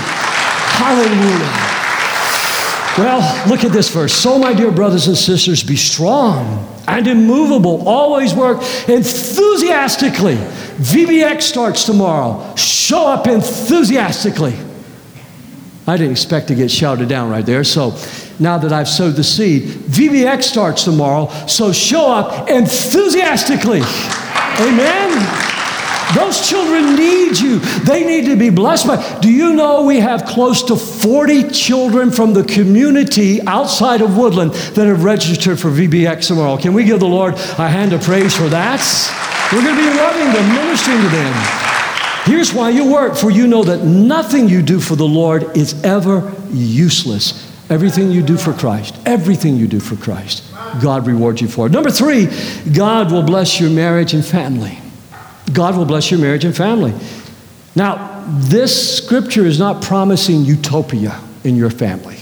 [0.77, 1.76] Hallelujah.
[2.99, 4.15] Well, look at this verse.
[4.15, 7.87] So, my dear brothers and sisters, be strong and immovable.
[7.87, 10.37] Always work enthusiastically.
[10.37, 12.55] VBX starts tomorrow.
[12.57, 14.55] Show up enthusiastically.
[15.87, 17.65] I didn't expect to get shouted down right there.
[17.65, 17.97] So
[18.39, 21.29] now that I've sowed the seed, VBX starts tomorrow.
[21.47, 23.83] So show up enthusiastically.
[24.61, 25.56] Amen.
[26.15, 27.59] Those children need you.
[27.59, 29.19] They need to be blessed by.
[29.21, 34.53] Do you know we have close to 40 children from the community outside of Woodland
[34.53, 36.57] that have registered for VBX tomorrow?
[36.57, 38.81] Can we give the Lord a hand of praise for that?
[39.53, 41.67] We're going to be loving them, ministering to them.
[42.25, 45.83] Here's why you work, for you know that nothing you do for the Lord is
[45.85, 47.45] ever useless.
[47.69, 50.45] Everything you do for Christ, everything you do for Christ.
[50.81, 51.71] God rewards you for it.
[51.73, 52.29] Number three,
[52.73, 54.79] God will bless your marriage and family.
[55.53, 56.93] God will bless your marriage and family.
[57.75, 62.19] Now, this scripture is not promising utopia in your family.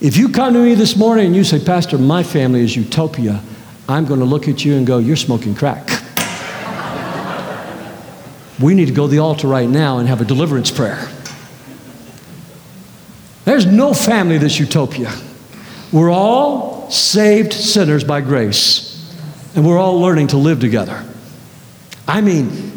[0.00, 3.40] If you come to me this morning and you say, Pastor, my family is utopia,
[3.88, 5.88] I'm going to look at you and go, You're smoking crack.
[8.60, 11.08] we need to go to the altar right now and have a deliverance prayer.
[13.44, 15.12] There's no family that's utopia.
[15.92, 19.14] We're all saved sinners by grace,
[19.54, 21.04] and we're all learning to live together.
[22.12, 22.70] I mean,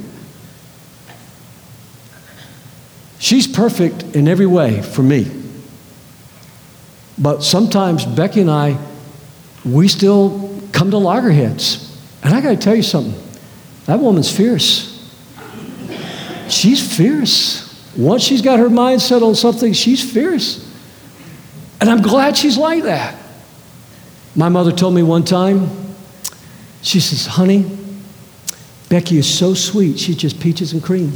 [3.19, 5.29] she's perfect in every way for me.
[7.17, 8.77] But sometimes Becky and I,
[9.65, 11.99] we still come to loggerheads.
[12.23, 13.21] And I got to tell you something
[13.87, 14.93] that woman's fierce.
[16.47, 17.93] She's fierce.
[17.97, 20.65] Once she's got her mind set on something, she's fierce.
[21.81, 23.21] And I'm glad she's like that.
[24.33, 25.69] My mother told me one time,
[26.81, 27.84] she says, honey,
[28.95, 31.11] Becky is so sweet, she's just peaches and cream.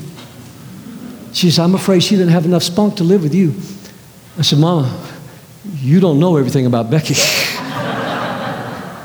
[1.32, 3.56] She says, I'm afraid she didn't have enough spunk to live with you.
[4.38, 5.02] I said, Mama,
[5.76, 7.14] you don't know everything about Becky.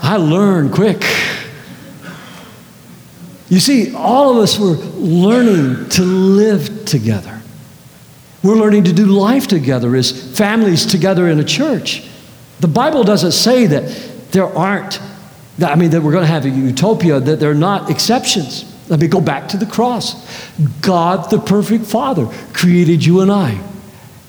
[0.02, 1.04] I learned quick.
[3.48, 7.40] You see, all of us were learning to live together.
[8.42, 12.08] We're learning to do life together as families together in a church.
[12.58, 15.00] The Bible doesn't say that there aren't,
[15.62, 18.70] I mean, that we're going to have a utopia, that they're not exceptions.
[18.88, 20.14] Let me go back to the cross.
[20.80, 23.60] God, the perfect Father, created you and I,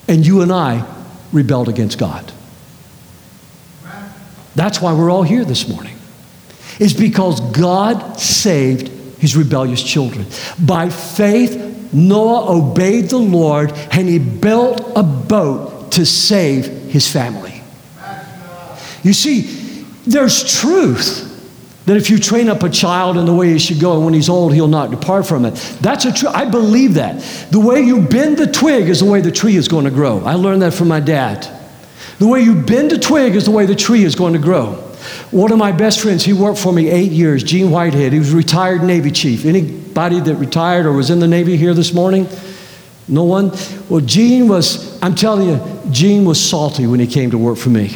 [0.07, 0.85] and you and I
[1.33, 2.31] rebelled against God.
[4.55, 5.97] That's why we're all here this morning.
[6.79, 8.87] Is because God saved
[9.19, 10.25] his rebellious children.
[10.59, 17.61] By faith, Noah obeyed the Lord and he built a boat to save his family.
[19.03, 19.64] You see,
[20.05, 21.31] there's truth
[21.85, 24.13] that if you train up a child in the way he should go, and when
[24.13, 25.51] he's old, he'll not depart from it.
[25.81, 26.29] That's a true.
[26.29, 27.21] I believe that.
[27.51, 30.23] The way you bend the twig is the way the tree is going to grow.
[30.25, 31.47] I learned that from my dad.
[32.17, 34.73] The way you bend a twig is the way the tree is going to grow.
[35.29, 38.13] One of my best friends, he worked for me eight years, Gene Whitehead.
[38.13, 39.45] He was a retired Navy chief.
[39.45, 42.27] Anybody that retired or was in the Navy here this morning?
[43.07, 43.51] No one?
[43.89, 47.69] Well, Gene was, I'm telling you, Gene was salty when he came to work for
[47.69, 47.95] me.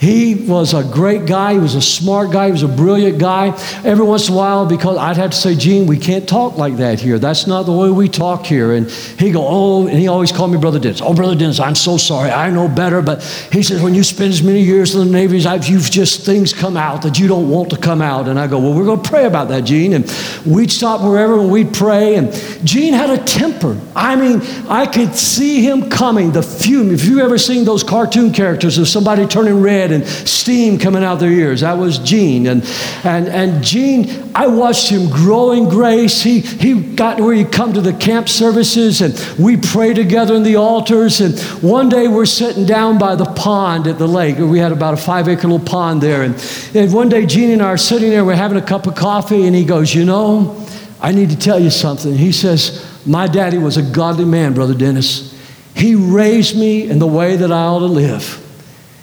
[0.00, 1.52] He was a great guy.
[1.52, 2.46] He was a smart guy.
[2.46, 3.48] He was a brilliant guy.
[3.84, 6.78] Every once in a while, because I'd have to say, Gene, we can't talk like
[6.78, 7.18] that here.
[7.18, 8.72] That's not the way we talk here.
[8.72, 11.02] And he'd go, oh, and he always called me Brother Dennis.
[11.02, 12.30] Oh, Brother Dennis, I'm so sorry.
[12.30, 13.02] I know better.
[13.02, 15.90] But he says, when you spend as many years in the Navy as I've, you've
[15.90, 18.26] just things come out that you don't want to come out.
[18.26, 19.92] And I go, well, we're going to pray about that, Gene.
[19.92, 20.06] And
[20.46, 22.14] we'd stop wherever and we'd pray.
[22.14, 22.32] And
[22.64, 23.78] Gene had a temper.
[23.94, 26.90] I mean, I could see him coming, the fume.
[26.90, 31.16] If you've ever seen those cartoon characters of somebody turning red, and steam coming out
[31.16, 31.60] their ears.
[31.60, 32.46] That was Gene.
[32.46, 32.62] And,
[33.04, 36.22] and, and Gene, I watched him grow in grace.
[36.22, 40.42] He, he got where he'd come to the camp services and we pray together in
[40.42, 41.20] the altars.
[41.20, 44.38] And one day we're sitting down by the pond at the lake.
[44.38, 46.22] We had about a five acre little pond there.
[46.22, 46.34] And,
[46.74, 49.46] and one day Gene and I are sitting there, we're having a cup of coffee,
[49.46, 50.66] and he goes, You know,
[51.00, 52.14] I need to tell you something.
[52.14, 55.38] He says, My daddy was a godly man, Brother Dennis.
[55.74, 58.46] He raised me in the way that I ought to live.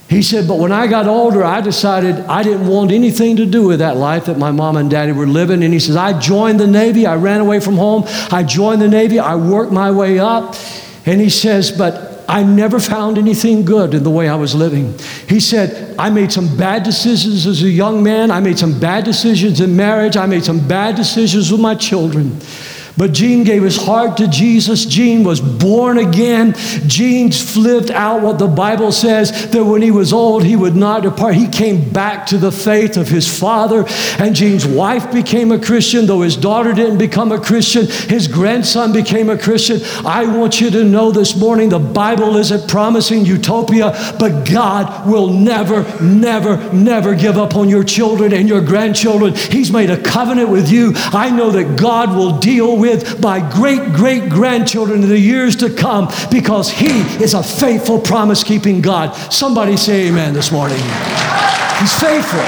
[0.10, 3.68] He said, But when I got older, I decided I didn't want anything to do
[3.68, 5.64] with that life that my mom and daddy were living.
[5.64, 7.06] And he says, I joined the Navy.
[7.06, 8.04] I ran away from home.
[8.32, 9.20] I joined the Navy.
[9.20, 10.56] I worked my way up.
[11.06, 14.98] And he says, But I never found anything good in the way I was living.
[15.28, 18.32] He said, I made some bad decisions as a young man.
[18.32, 20.16] I made some bad decisions in marriage.
[20.16, 22.40] I made some bad decisions with my children.
[22.98, 24.84] But Gene gave his heart to Jesus.
[24.84, 26.56] Gene was born again.
[26.88, 31.04] Gene lived out what the Bible says that when he was old, he would not
[31.04, 31.36] depart.
[31.36, 33.86] He came back to the faith of his father.
[34.18, 37.86] And Gene's wife became a Christian, though his daughter didn't become a Christian.
[37.86, 39.80] His grandson became a Christian.
[40.04, 45.32] I want you to know this morning the Bible isn't promising utopia, but God will
[45.32, 49.36] never, never, never give up on your children and your grandchildren.
[49.36, 50.94] He's made a covenant with you.
[50.96, 55.56] I know that God will deal with with by great great grandchildren in the years
[55.58, 59.14] to come because He is a faithful promise keeping God.
[59.32, 60.80] Somebody say amen this morning.
[61.80, 62.40] He's faithful.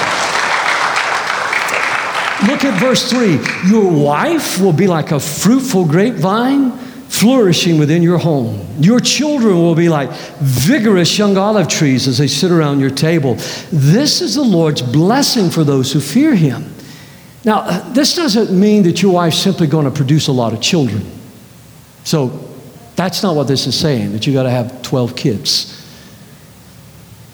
[2.47, 3.37] Look at verse 3.
[3.69, 6.71] Your wife will be like a fruitful grapevine
[7.09, 8.65] flourishing within your home.
[8.79, 10.09] Your children will be like
[10.39, 13.33] vigorous young olive trees as they sit around your table.
[13.71, 16.73] This is the Lord's blessing for those who fear Him.
[17.49, 21.03] Now, this doesn't mean that your wife's simply going to produce a lot of children.
[22.03, 22.47] So
[22.95, 25.75] that's not what this is saying, that you got to have 12 kids.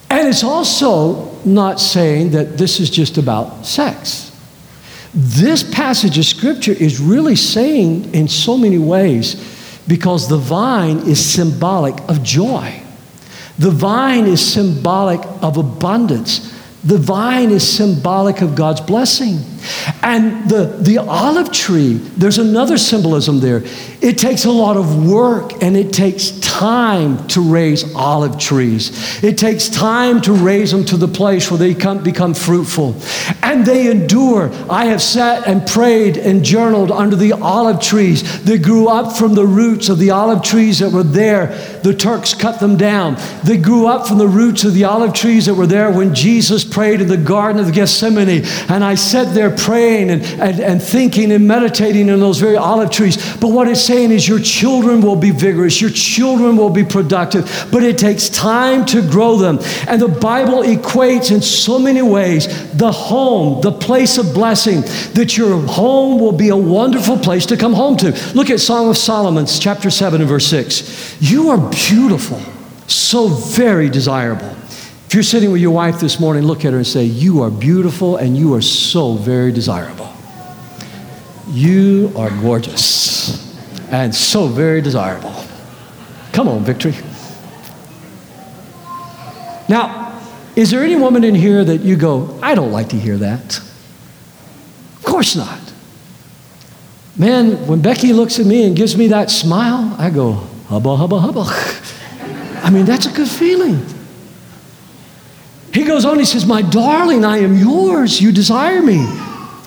[0.09, 4.31] And it's also not saying that this is just about sex.
[5.13, 9.35] This passage of scripture is really saying in so many ways
[9.85, 12.81] because the vine is symbolic of joy.
[13.59, 16.54] The vine is symbolic of abundance.
[16.85, 19.39] The vine is symbolic of God's blessing.
[20.03, 23.63] And the, the olive tree, there's another symbolism there.
[24.01, 29.23] It takes a lot of work and it takes time to raise olive trees.
[29.23, 32.95] It takes time to raise them to the place where they come, become fruitful.
[33.45, 34.49] And they endure.
[34.69, 39.35] I have sat and prayed and journaled under the olive trees that grew up from
[39.35, 41.47] the roots of the olive trees that were there.
[41.83, 43.17] The Turks cut them down.
[43.43, 46.63] They grew up from the roots of the olive trees that were there when Jesus
[46.63, 48.43] prayed in the Garden of Gethsemane.
[48.67, 52.89] And I sat there praying and, and, and thinking and meditating in those very olive
[52.89, 53.35] trees.
[53.37, 57.67] But what it's saying is your children will be vigorous, your children will be productive,
[57.71, 59.59] but it takes time to grow them.
[59.87, 64.81] And the Bible equates in so many ways the home, the place of blessing,
[65.13, 68.11] that your home will be a wonderful place to come home to.
[68.33, 71.21] Look at Song of Solomon, chapter 7 and verse 6.
[71.21, 72.41] You are beautiful,
[72.87, 74.55] so very desirable.
[75.07, 77.51] If you're sitting with your wife this morning, look at her and say, You are
[77.51, 80.11] beautiful and you are so very desirable.
[81.49, 83.55] You are gorgeous
[83.91, 85.33] and so very desirable.
[86.31, 86.95] Come on, victory.
[89.69, 90.04] Now,
[90.55, 93.57] is there any woman in here that you go, I don't like to hear that?
[93.57, 95.59] Of course not.
[97.17, 100.33] Man, when Becky looks at me and gives me that smile, I go,
[100.67, 101.45] hubba, hubba, hubba.
[102.63, 103.85] I mean, that's a good feeling.
[105.73, 108.21] He goes on, he says, My darling, I am yours.
[108.21, 109.05] You desire me.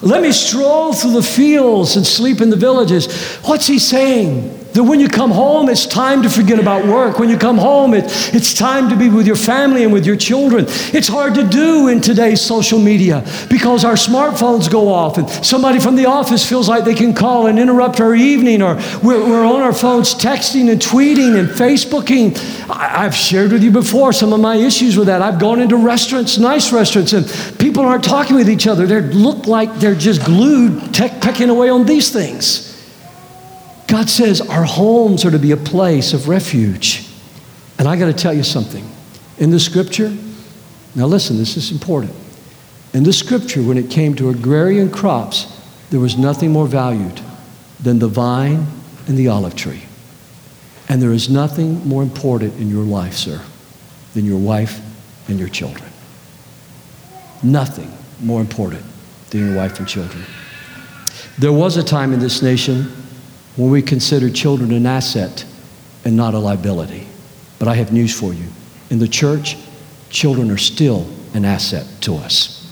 [0.01, 3.13] Let me stroll through the fields and sleep in the villages.
[3.45, 4.58] What's he saying?
[4.75, 7.19] That when you come home, it's time to forget about work.
[7.19, 8.05] When you come home, it,
[8.35, 10.67] it's time to be with your family and with your children.
[10.69, 15.81] It's hard to do in today's social media because our smartphones go off and somebody
[15.81, 19.47] from the office feels like they can call and interrupt our evening, or we're, we're
[19.47, 22.37] on our phones texting and tweeting and Facebooking.
[22.71, 25.23] I, I've shared with you before some of my issues with that.
[25.23, 28.87] I've gone into restaurants, nice restaurants, and people aren't talking with each other.
[28.87, 32.68] They look like they're just glued, tech, pecking away on these things.
[33.89, 37.09] God says our homes are to be a place of refuge.
[37.79, 38.89] And I got to tell you something.
[39.39, 40.15] In the scripture,
[40.95, 42.13] now listen, this is important.
[42.93, 45.59] In the scripture, when it came to agrarian crops,
[45.91, 47.21] there was nothing more valued
[47.81, 48.67] than the vine
[49.07, 49.83] and the olive tree.
[50.91, 53.41] And there is nothing more important in your life, sir,
[54.13, 54.81] than your wife
[55.29, 55.91] and your children.
[57.43, 58.85] Nothing more important
[59.31, 60.25] than your wife and children.
[61.39, 62.93] There was a time in this nation
[63.59, 65.45] when we consider children an asset
[66.05, 67.07] and not a liability.
[67.59, 68.47] But I have news for you.
[68.89, 69.57] In the church,
[70.11, 72.65] children are still an asset to us.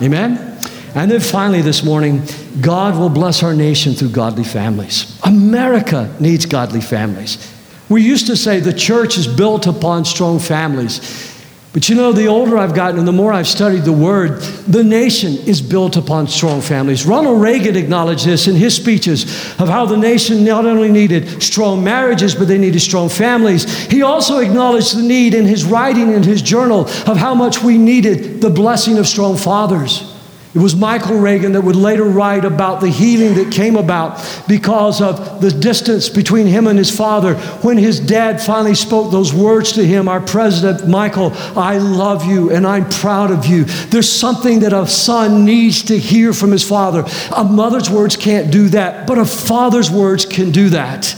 [0.00, 0.58] Amen?
[0.94, 2.22] And then finally, this morning,
[2.60, 5.20] God will bless our nation through godly families.
[5.24, 7.52] America needs godly families.
[7.88, 11.35] We used to say the church is built upon strong families.
[11.76, 14.82] But you know, the older I've gotten and the more I've studied the Word, the
[14.82, 17.04] nation is built upon strong families.
[17.04, 19.24] Ronald Reagan acknowledged this in his speeches
[19.60, 23.64] of how the nation not only needed strong marriages, but they needed strong families.
[23.88, 27.76] He also acknowledged the need in his writing in his journal of how much we
[27.76, 30.15] needed the blessing of strong fathers.
[30.56, 35.02] It was Michael Reagan that would later write about the healing that came about because
[35.02, 37.34] of the distance between him and his father.
[37.60, 42.50] When his dad finally spoke those words to him, our president, Michael, I love you
[42.50, 43.64] and I'm proud of you.
[43.64, 47.04] There's something that a son needs to hear from his father.
[47.36, 51.14] A mother's words can't do that, but a father's words can do that.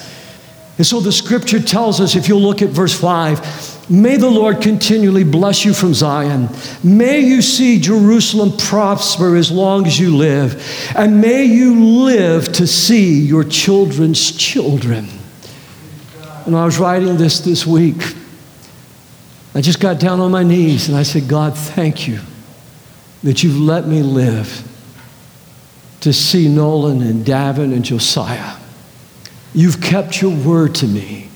[0.79, 4.61] And so the scripture tells us, if you'll look at verse 5, May the Lord
[4.61, 6.51] continually bless you from Zion.
[6.85, 10.63] May you see Jerusalem prosper as long as you live.
[10.95, 15.07] And may you live to see your children's children.
[16.45, 18.15] When I was writing this this week,
[19.55, 22.21] I just got down on my knees and I said, God, thank you
[23.23, 24.65] that you've let me live
[26.01, 28.57] to see Nolan and Davin and Josiah.
[29.55, 31.28] You've kept your word to me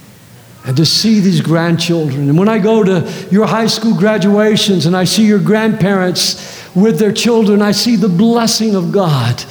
[0.65, 2.29] and to see these grandchildren.
[2.29, 6.99] And when I go to your high school graduations and I see your grandparents with
[6.99, 9.45] their children, I see the blessing of God.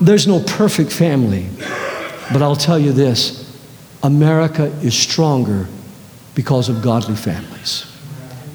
[0.00, 1.48] There's no perfect family.
[2.32, 3.40] But I'll tell you this
[4.02, 5.66] America is stronger
[6.34, 7.84] because of godly families.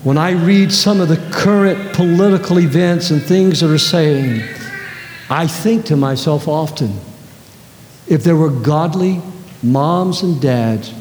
[0.03, 4.43] When I read some of the current political events and things that are saying,
[5.29, 6.97] I think to myself often,
[8.07, 9.21] if there were godly
[9.63, 10.93] moms and dads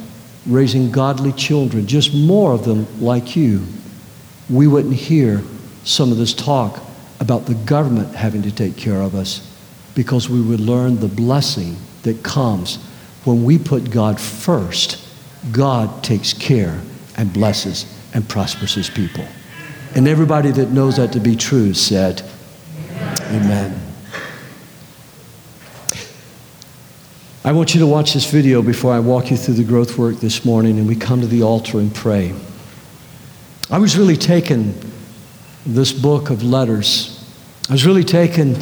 [0.47, 3.67] raising godly children, just more of them like you,
[4.49, 5.43] we wouldn't hear
[5.85, 6.81] some of this talk
[7.21, 9.53] about the government having to take care of us
[9.95, 12.77] because we would learn the blessing that comes
[13.25, 15.03] when we put God first.
[15.53, 16.81] God takes care
[17.17, 19.27] and blesses and prospers his people.
[19.95, 22.23] And everybody that knows that to be true said,
[23.31, 23.86] Amen.
[27.47, 30.17] I want you to watch this video before I walk you through the growth work
[30.17, 32.35] this morning and we come to the altar and pray.
[33.71, 34.75] I was really taken
[35.65, 37.25] this book of letters.
[37.69, 38.55] I was really taken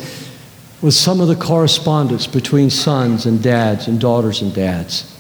[0.83, 5.19] with some of the correspondence between sons and dads and daughters and dads.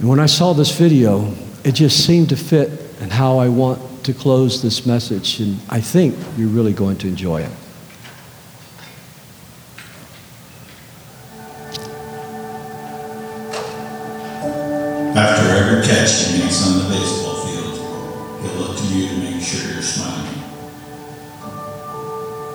[0.00, 1.32] And when I saw this video,
[1.62, 2.68] it just seemed to fit
[3.00, 7.06] and how I want to close this message, and I think you're really going to
[7.06, 7.52] enjoy it.
[15.62, 17.78] Every catch he makes on the baseball field,
[18.42, 20.34] he'll look to you to make sure you're smiling.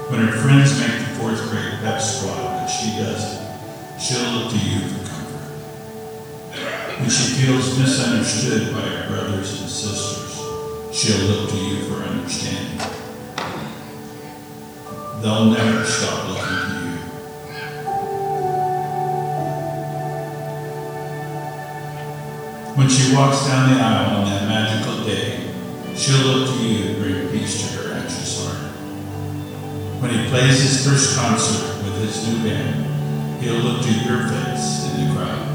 [0.10, 4.58] When her friends make the fourth grade pep squad, but she doesn't, she'll look to
[4.58, 5.39] you for comfort.
[6.99, 10.36] When she feels misunderstood by her brothers and sisters,
[10.91, 12.89] she'll look to you for understanding.
[15.22, 16.76] They'll never stop looking
[22.78, 25.49] When she walks down the aisle on that magical day,
[25.95, 28.59] she'll look to you to bring peace to her anxious heart.
[29.99, 34.93] When he plays his first concert with his new band, he'll look to your face
[34.93, 35.45] in the crowd.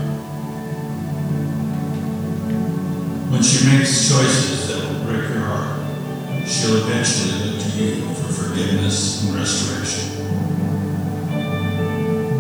[3.31, 5.79] When she makes choices that will break your heart,
[6.49, 10.07] she'll eventually look to you for forgiveness and restoration.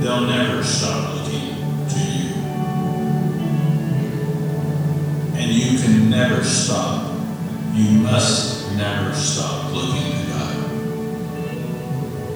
[0.00, 1.01] They'll never stop
[6.42, 7.14] never stop.
[7.72, 10.56] You must never stop looking to God.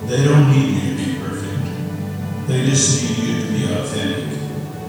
[0.09, 2.47] They don't need you to be perfect.
[2.47, 4.39] They just need you to be authentic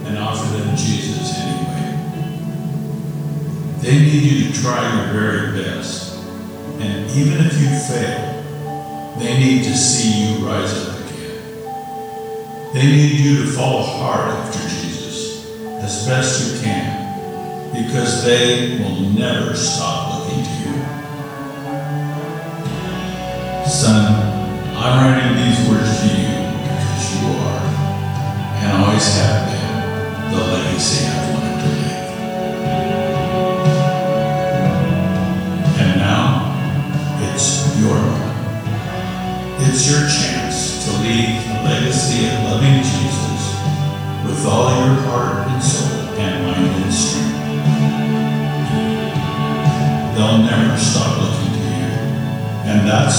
[0.05, 1.97] and offer them Jesus anyway.
[3.82, 6.24] They need you to try your very best.
[6.80, 11.41] And even if you fail, they need to see you rise up again.
[12.76, 15.49] They need you to follow hard after Jesus
[15.82, 16.86] as best you can
[17.74, 20.74] because they will never stop looking to you.
[23.68, 24.03] Son,
[24.76, 27.63] I'm writing these words to you because you are,
[28.59, 32.07] and always have been, the legacy I've wanted to leave.
[35.80, 36.28] And now,
[37.34, 37.47] it's
[37.80, 37.99] your.
[39.59, 40.36] It's your chance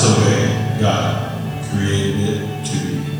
[0.00, 3.18] that's the way God created it to be.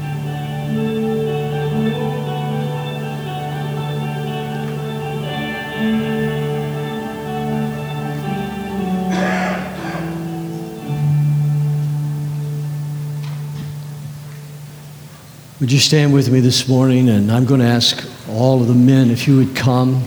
[15.61, 17.09] Would you stand with me this morning?
[17.09, 20.05] And I'm going to ask all of the men if you would come.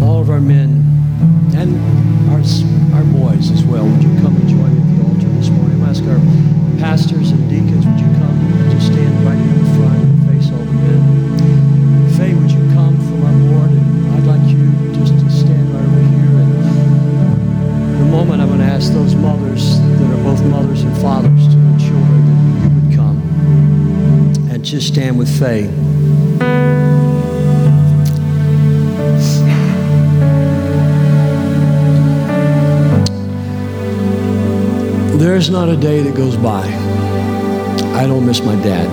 [0.00, 0.85] All of our men
[24.66, 25.68] just stand with Faye.
[35.18, 36.64] There's not a day that goes by
[37.94, 38.88] I don't miss my dad.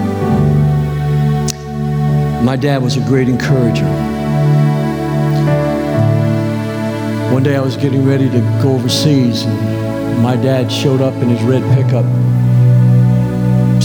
[2.44, 3.86] My dad was a great encourager.
[7.34, 11.30] One day I was getting ready to go overseas, and my dad showed up in
[11.30, 12.06] his red pickup.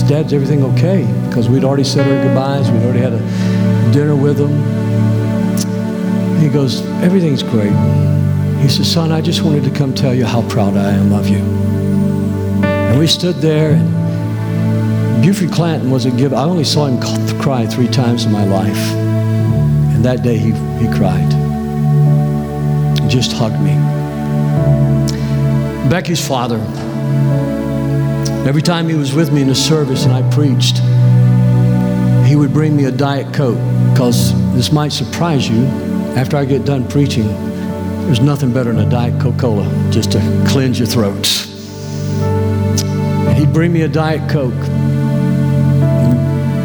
[0.09, 1.05] Dad's everything okay?
[1.39, 4.51] Because we'd already said our goodbyes, we'd already had a dinner with him.
[6.41, 7.70] He goes, Everything's great.
[8.61, 11.28] He says, Son, I just wanted to come tell you how proud I am of
[11.28, 11.39] you.
[12.64, 13.76] And we stood there,
[15.22, 16.34] Buford Clanton was a giver.
[16.34, 17.01] I only saw him
[17.41, 18.91] cry three times in my life.
[19.95, 21.32] And that day he, he cried.
[23.01, 23.76] He just hugged me.
[25.89, 26.59] Becky's father,
[28.45, 30.80] every time he was with me in the service and I preached,
[32.29, 33.57] he would bring me a Diet Coke
[33.91, 35.64] because this might surprise you.
[36.14, 37.26] After I get done preaching,
[38.05, 41.45] There's nothing better than a Diet Coca Cola just to cleanse your throats.
[43.37, 44.55] He'd bring me a Diet Coke.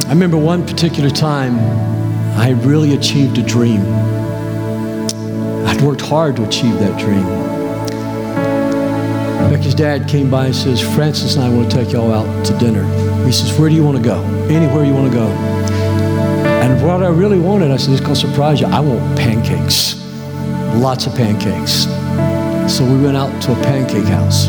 [0.06, 1.58] I remember one particular time
[2.38, 3.82] I really achieved a dream.
[5.66, 7.24] I'd worked hard to achieve that dream.
[9.50, 12.58] Becky's dad came by and says, Francis and I want to take y'all out to
[12.58, 12.84] dinner.
[13.26, 14.24] He says, Where do you want to go?
[14.50, 15.53] Anywhere you want to go.
[16.74, 18.66] And what I really wanted, I said, It's going to surprise you.
[18.66, 19.96] I want pancakes.
[20.82, 21.84] Lots of pancakes.
[22.74, 24.48] So we went out to a pancake house.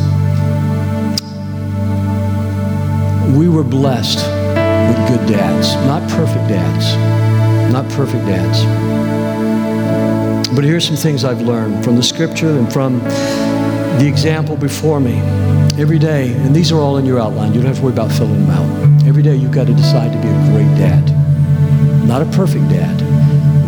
[3.37, 8.65] We were blessed with good dads, not perfect dads, not perfect dads.
[10.55, 15.19] But here's some things I've learned from the scripture and from the example before me.
[15.79, 18.11] Every day, and these are all in your outline, you don't have to worry about
[18.13, 19.07] filling them out.
[19.07, 21.14] Every day, you've got to decide to be a great dad.
[22.07, 23.01] Not a perfect dad,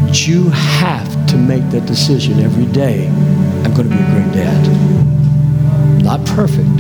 [0.06, 3.08] but you have to make that decision every day.
[3.08, 6.02] I'm going to be a great dad.
[6.02, 6.76] Not perfect,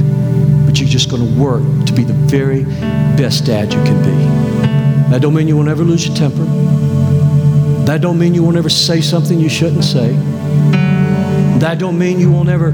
[0.66, 2.64] but you're just going to work to be the very
[3.16, 5.10] best dad you can be.
[5.10, 6.44] That don't mean you won't ever lose your temper.
[7.86, 10.12] That don't mean you won't ever say something you shouldn't say.
[11.58, 12.72] That don't mean you won't ever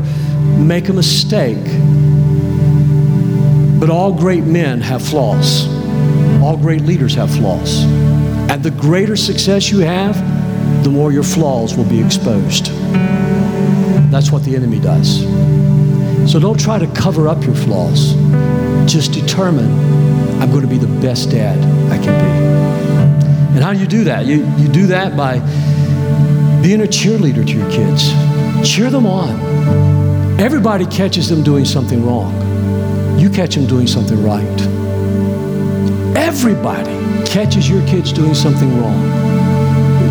[0.58, 1.64] make a mistake.
[3.78, 5.68] But all great men have flaws.
[6.42, 7.84] All great leaders have flaws.
[8.52, 10.14] And the greater success you have,
[10.84, 12.66] the more your flaws will be exposed.
[14.10, 15.22] That's what the enemy does.
[16.30, 18.12] So don't try to cover up your flaws.
[18.84, 19.72] Just determine
[20.38, 21.56] I'm going to be the best dad
[21.90, 23.56] I can be.
[23.56, 24.26] And how do you do that?
[24.26, 25.38] You, you do that by
[26.62, 28.10] being a cheerleader to your kids.
[28.70, 29.30] Cheer them on.
[30.38, 33.18] Everybody catches them doing something wrong.
[33.18, 34.71] You catch them doing something right.
[36.16, 39.00] Everybody catches your kids doing something wrong.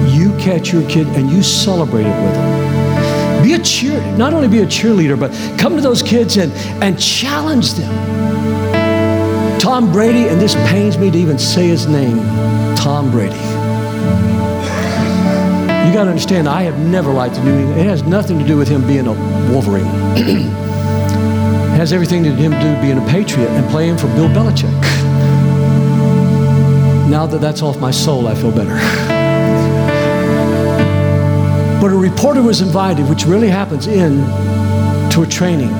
[0.09, 3.43] You catch your kid and you celebrate it with them.
[3.43, 6.51] Be a cheer, not only be a cheerleader, but come to those kids and,
[6.83, 9.59] and challenge them.
[9.59, 12.17] Tom Brady, and this pains me to even say his name,
[12.75, 13.35] Tom Brady.
[15.87, 17.79] You got to understand, I have never liked the New England.
[17.79, 19.13] It has nothing to do with him being a
[19.51, 19.85] Wolverine.
[20.15, 25.00] it has everything to do with him being a Patriot and playing for Bill Belichick.
[27.11, 28.73] Now that that's off my soul, I feel better.
[31.81, 34.15] but a reporter was invited, which really happens in
[35.11, 35.71] to a training.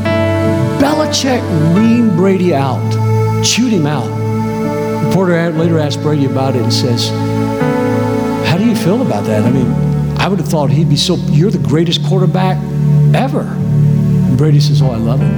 [0.82, 1.40] Belichick
[1.74, 2.82] reamed Brady out,
[3.46, 4.10] chewed him out.
[5.06, 7.08] Reporter later asked Brady about it and says,
[8.50, 9.46] How do you feel about that?
[9.46, 9.72] I mean,
[10.20, 12.58] I would have thought he'd be so, you're the greatest quarterback
[13.16, 13.44] ever.
[13.44, 15.32] And Brady says, Oh, I love it.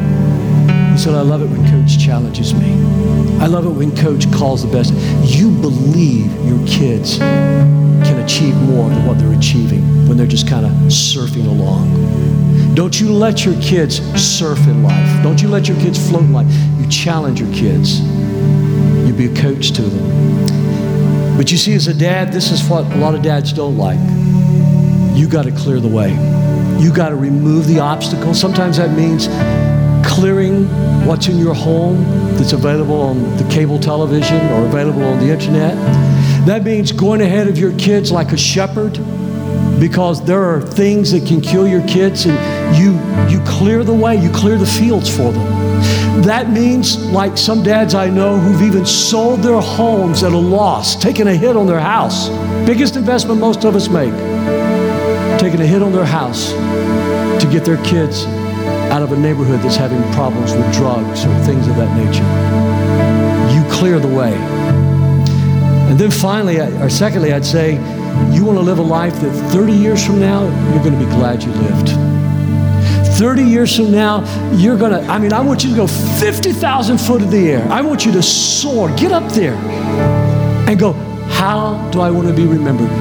[0.93, 3.02] He said, I love it when coach challenges me.
[3.41, 4.93] I love it when coach calls the best.
[5.23, 10.65] You believe your kids can achieve more than what they're achieving when they're just kind
[10.65, 12.75] of surfing along.
[12.75, 15.23] Don't you let your kids surf in life.
[15.23, 16.47] Don't you let your kids float in life.
[16.79, 17.99] You challenge your kids.
[17.99, 21.37] You be a coach to them.
[21.37, 23.99] But you see, as a dad, this is what a lot of dads don't like.
[25.17, 26.11] You got to clear the way.
[26.81, 28.39] You got to remove the obstacles.
[28.39, 29.27] Sometimes that means
[30.07, 30.67] clearing
[31.05, 35.75] what's in your home that's available on the cable television or available on the internet.
[36.45, 38.93] That means going ahead of your kids like a shepherd
[39.79, 42.37] because there are things that can kill your kids and
[42.77, 42.93] you
[43.29, 46.21] you clear the way, you clear the fields for them.
[46.23, 50.95] That means like some dads I know who've even sold their homes at a loss,
[50.95, 52.29] taking a hit on their house.
[52.65, 54.13] Biggest investment most of us make.
[55.39, 58.25] Taking a hit on their house to get their kids
[58.93, 62.21] out of a neighborhood that's having problems with drugs or things of that nature.
[63.51, 64.35] You clear the way.
[65.89, 67.73] And then finally, or secondly, I'd say,
[68.31, 71.11] you want to live a life that 30 years from now, you're going to be
[71.11, 71.89] glad you lived.
[73.17, 74.23] 30 years from now,
[74.53, 77.67] you're going to, I mean, I want you to go 50,000 foot in the air.
[77.71, 79.55] I want you to soar, get up there
[80.69, 80.93] and go,
[81.29, 82.91] how do I want to be remembered?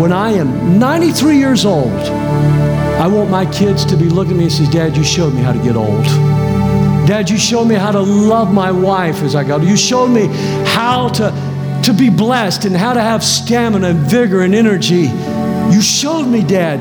[0.00, 2.19] When I am 93 years old,
[3.00, 5.40] I want my kids to be looking at me and say, Dad, you showed me
[5.40, 6.04] how to get old.
[7.08, 9.62] Dad, you showed me how to love my wife as I got.
[9.62, 10.26] You showed me
[10.66, 15.08] how to, to be blessed and how to have stamina and vigor and energy.
[15.74, 16.78] You showed me, Dad,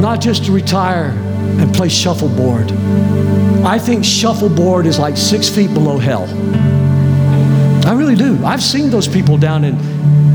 [0.00, 2.72] not just to retire and play shuffleboard.
[3.66, 6.24] I think shuffleboard is like six feet below hell.
[7.86, 8.42] I really do.
[8.46, 9.76] I've seen those people down in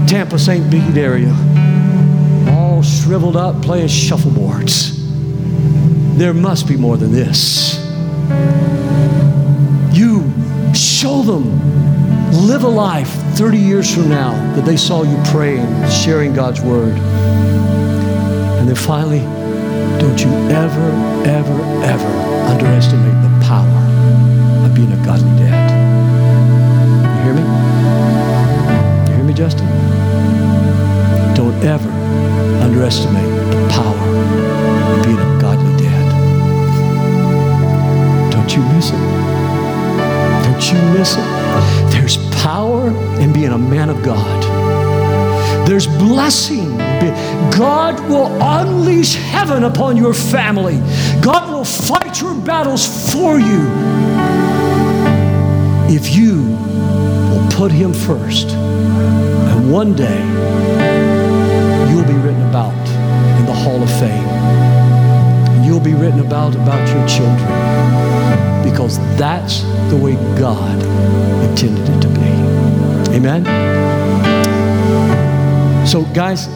[0.05, 0.69] Tampa, St.
[0.69, 1.33] Pete area,
[2.77, 4.93] all shriveled up playing shuffleboards.
[6.15, 7.79] There must be more than this.
[9.91, 10.31] You
[10.75, 11.45] show them,
[12.45, 16.93] live a life 30 years from now that they saw you praying, sharing God's word.
[18.59, 19.21] And then finally,
[19.99, 20.91] Don't you ever,
[21.25, 22.11] ever, ever
[22.51, 25.71] underestimate the power of being a godly dad.
[27.01, 27.41] You hear me?
[29.09, 29.65] You hear me, Justin?
[31.33, 31.96] Don't ever
[32.77, 33.97] underestimate the power
[34.93, 36.05] of being a godly dad.
[38.31, 39.01] Don't you miss it.
[40.43, 41.25] Don't you miss it.
[41.91, 44.43] There's power in being a man of God.
[45.67, 46.77] There's blessing.
[47.57, 50.77] God will unleash heaven upon your family.
[51.19, 53.71] God will fight your battles for you
[55.89, 56.43] if you
[57.31, 58.49] will put Him first.
[58.49, 60.86] And one day,
[63.67, 65.65] Hall of Fame.
[65.65, 67.49] You'll be written about about your children
[68.63, 70.81] because that's the way God
[71.49, 72.31] intended it to be.
[73.13, 73.43] Amen.
[75.85, 76.47] So, guys,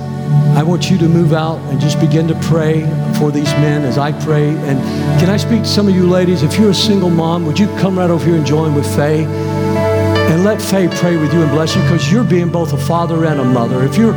[0.55, 2.83] I want you to move out and just begin to pray
[3.19, 4.47] for these men as I pray.
[4.47, 4.79] And
[5.19, 6.43] can I speak to some of you ladies?
[6.43, 9.25] If you're a single mom, would you come right over here and join with Faye?
[9.25, 13.25] And let Faye pray with you and bless you because you're being both a father
[13.25, 13.83] and a mother.
[13.83, 14.15] If you're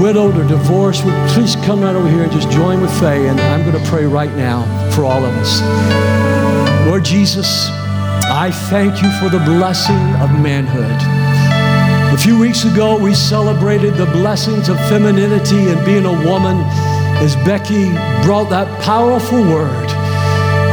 [0.00, 3.28] widowed or divorced, would please come right over here and just join with Faye.
[3.28, 5.60] And I'm going to pray right now for all of us.
[6.86, 7.68] Lord Jesus,
[8.30, 10.96] I thank you for the blessing of manhood.
[12.12, 16.58] A few weeks ago, we celebrated the blessings of femininity and being a woman
[17.22, 17.90] as Becky
[18.24, 19.88] brought that powerful word.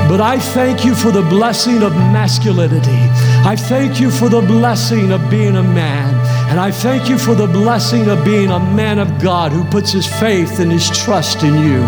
[0.10, 3.00] But I thank you for the blessing of masculinity.
[3.46, 6.16] I thank you for the blessing of being a man.
[6.50, 9.92] And I thank you for the blessing of being a man of God who puts
[9.92, 11.84] his faith and his trust in you.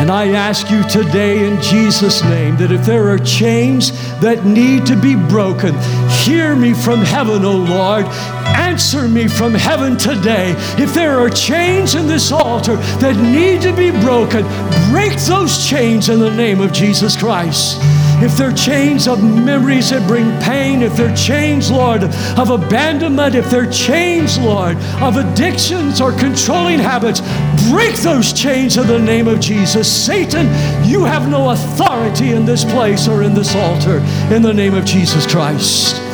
[0.00, 4.86] And I ask you today in Jesus' name that if there are chains that need
[4.86, 5.74] to be broken,
[6.08, 8.06] hear me from heaven, O Lord.
[8.56, 10.54] Answer me from heaven today.
[10.78, 14.42] If there are chains in this altar that need to be broken,
[14.90, 17.78] break those chains in the name of Jesus Christ
[18.22, 23.50] if they're chains of memories that bring pain, if they're chains, Lord, of abandonment, if
[23.50, 27.20] they're chains, Lord, of addictions or controlling habits,
[27.70, 29.90] break those chains in the name of Jesus.
[29.90, 30.46] Satan,
[30.84, 33.98] you have no authority in this place or in this altar
[34.34, 36.11] in the name of Jesus Christ.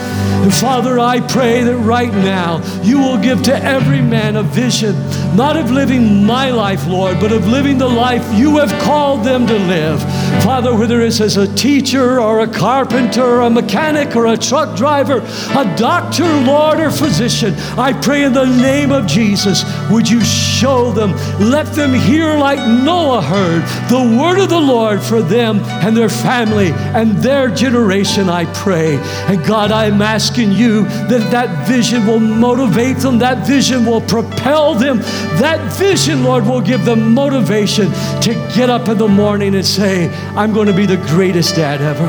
[0.49, 4.95] And Father, I pray that right now you will give to every man a vision,
[5.37, 9.47] not of living my life, Lord, but of living the life you have called them
[9.47, 10.01] to live.
[10.43, 14.75] Father, whether it's as a teacher or a carpenter or a mechanic or a truck
[14.75, 20.25] driver, a doctor, Lord, or physician, I pray in the name of Jesus, would you
[20.25, 25.59] show them, let them hear like Noah heard the word of the Lord for them
[25.85, 28.97] and their family and their generation, I pray.
[29.27, 30.01] And God, I'm
[30.39, 34.99] asking you that that vision will motivate them, that vision will propel them,
[35.41, 37.86] that vision, Lord, will give them motivation
[38.22, 41.80] to get up in the morning and say, I'm going to be the greatest dad
[41.80, 42.05] ever.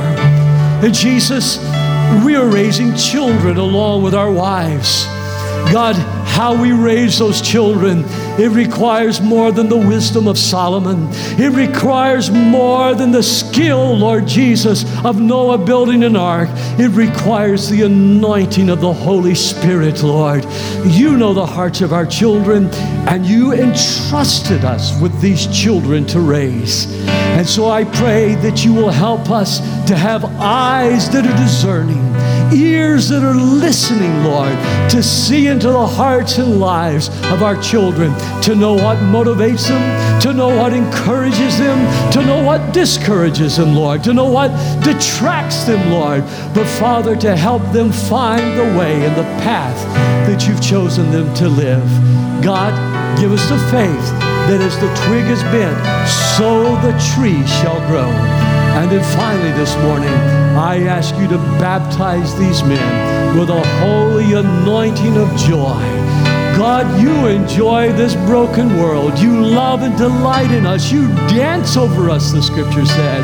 [0.86, 1.58] And Jesus,
[2.24, 5.06] we are raising children along with our wives.
[5.74, 5.96] God,
[6.28, 8.04] how we raise those children,
[8.40, 11.08] it requires more than the wisdom of Solomon.
[11.38, 16.50] It requires more than the skill, Lord Jesus, of Noah building an ark.
[16.80, 20.46] It requires the anointing of the Holy Spirit, Lord.
[20.86, 22.70] You know the hearts of our children,
[23.08, 26.88] and you entrusted us with these children to raise.
[27.08, 32.04] And so I pray that you will help us to have eyes that are discerning,
[32.54, 34.52] ears that are listening, Lord,
[34.90, 38.12] to see into the hearts and lives of our children,
[38.44, 43.76] to know what motivates them, to know what encourages them, to know what discourages them,
[43.76, 44.50] Lord, to know what
[44.84, 46.24] detracts them, Lord.
[46.54, 49.78] But Father, to help them find the way and the path
[50.28, 51.88] that you've chosen them to live.
[52.44, 52.74] God,
[53.20, 54.06] give us the faith
[54.50, 55.78] that as the twig is bent,
[56.38, 58.10] so the tree shall grow.
[58.80, 60.14] And then finally this morning,
[60.58, 66.29] I ask you to baptize these men with a holy anointing of joy.
[66.60, 69.18] God, you enjoy this broken world.
[69.18, 70.92] You love and delight in us.
[70.92, 73.24] You dance over us, the scripture says.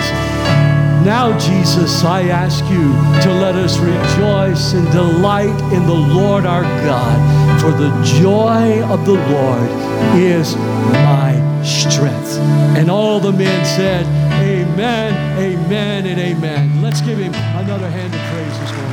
[1.05, 6.63] Now, Jesus, I ask you to let us rejoice and delight in the Lord our
[6.63, 9.69] God, for the joy of the Lord
[10.15, 12.37] is my strength.
[12.77, 14.05] And all the men said,
[14.41, 16.81] Amen, amen, and amen.
[16.81, 18.84] Let's give him another hand of praise this morning.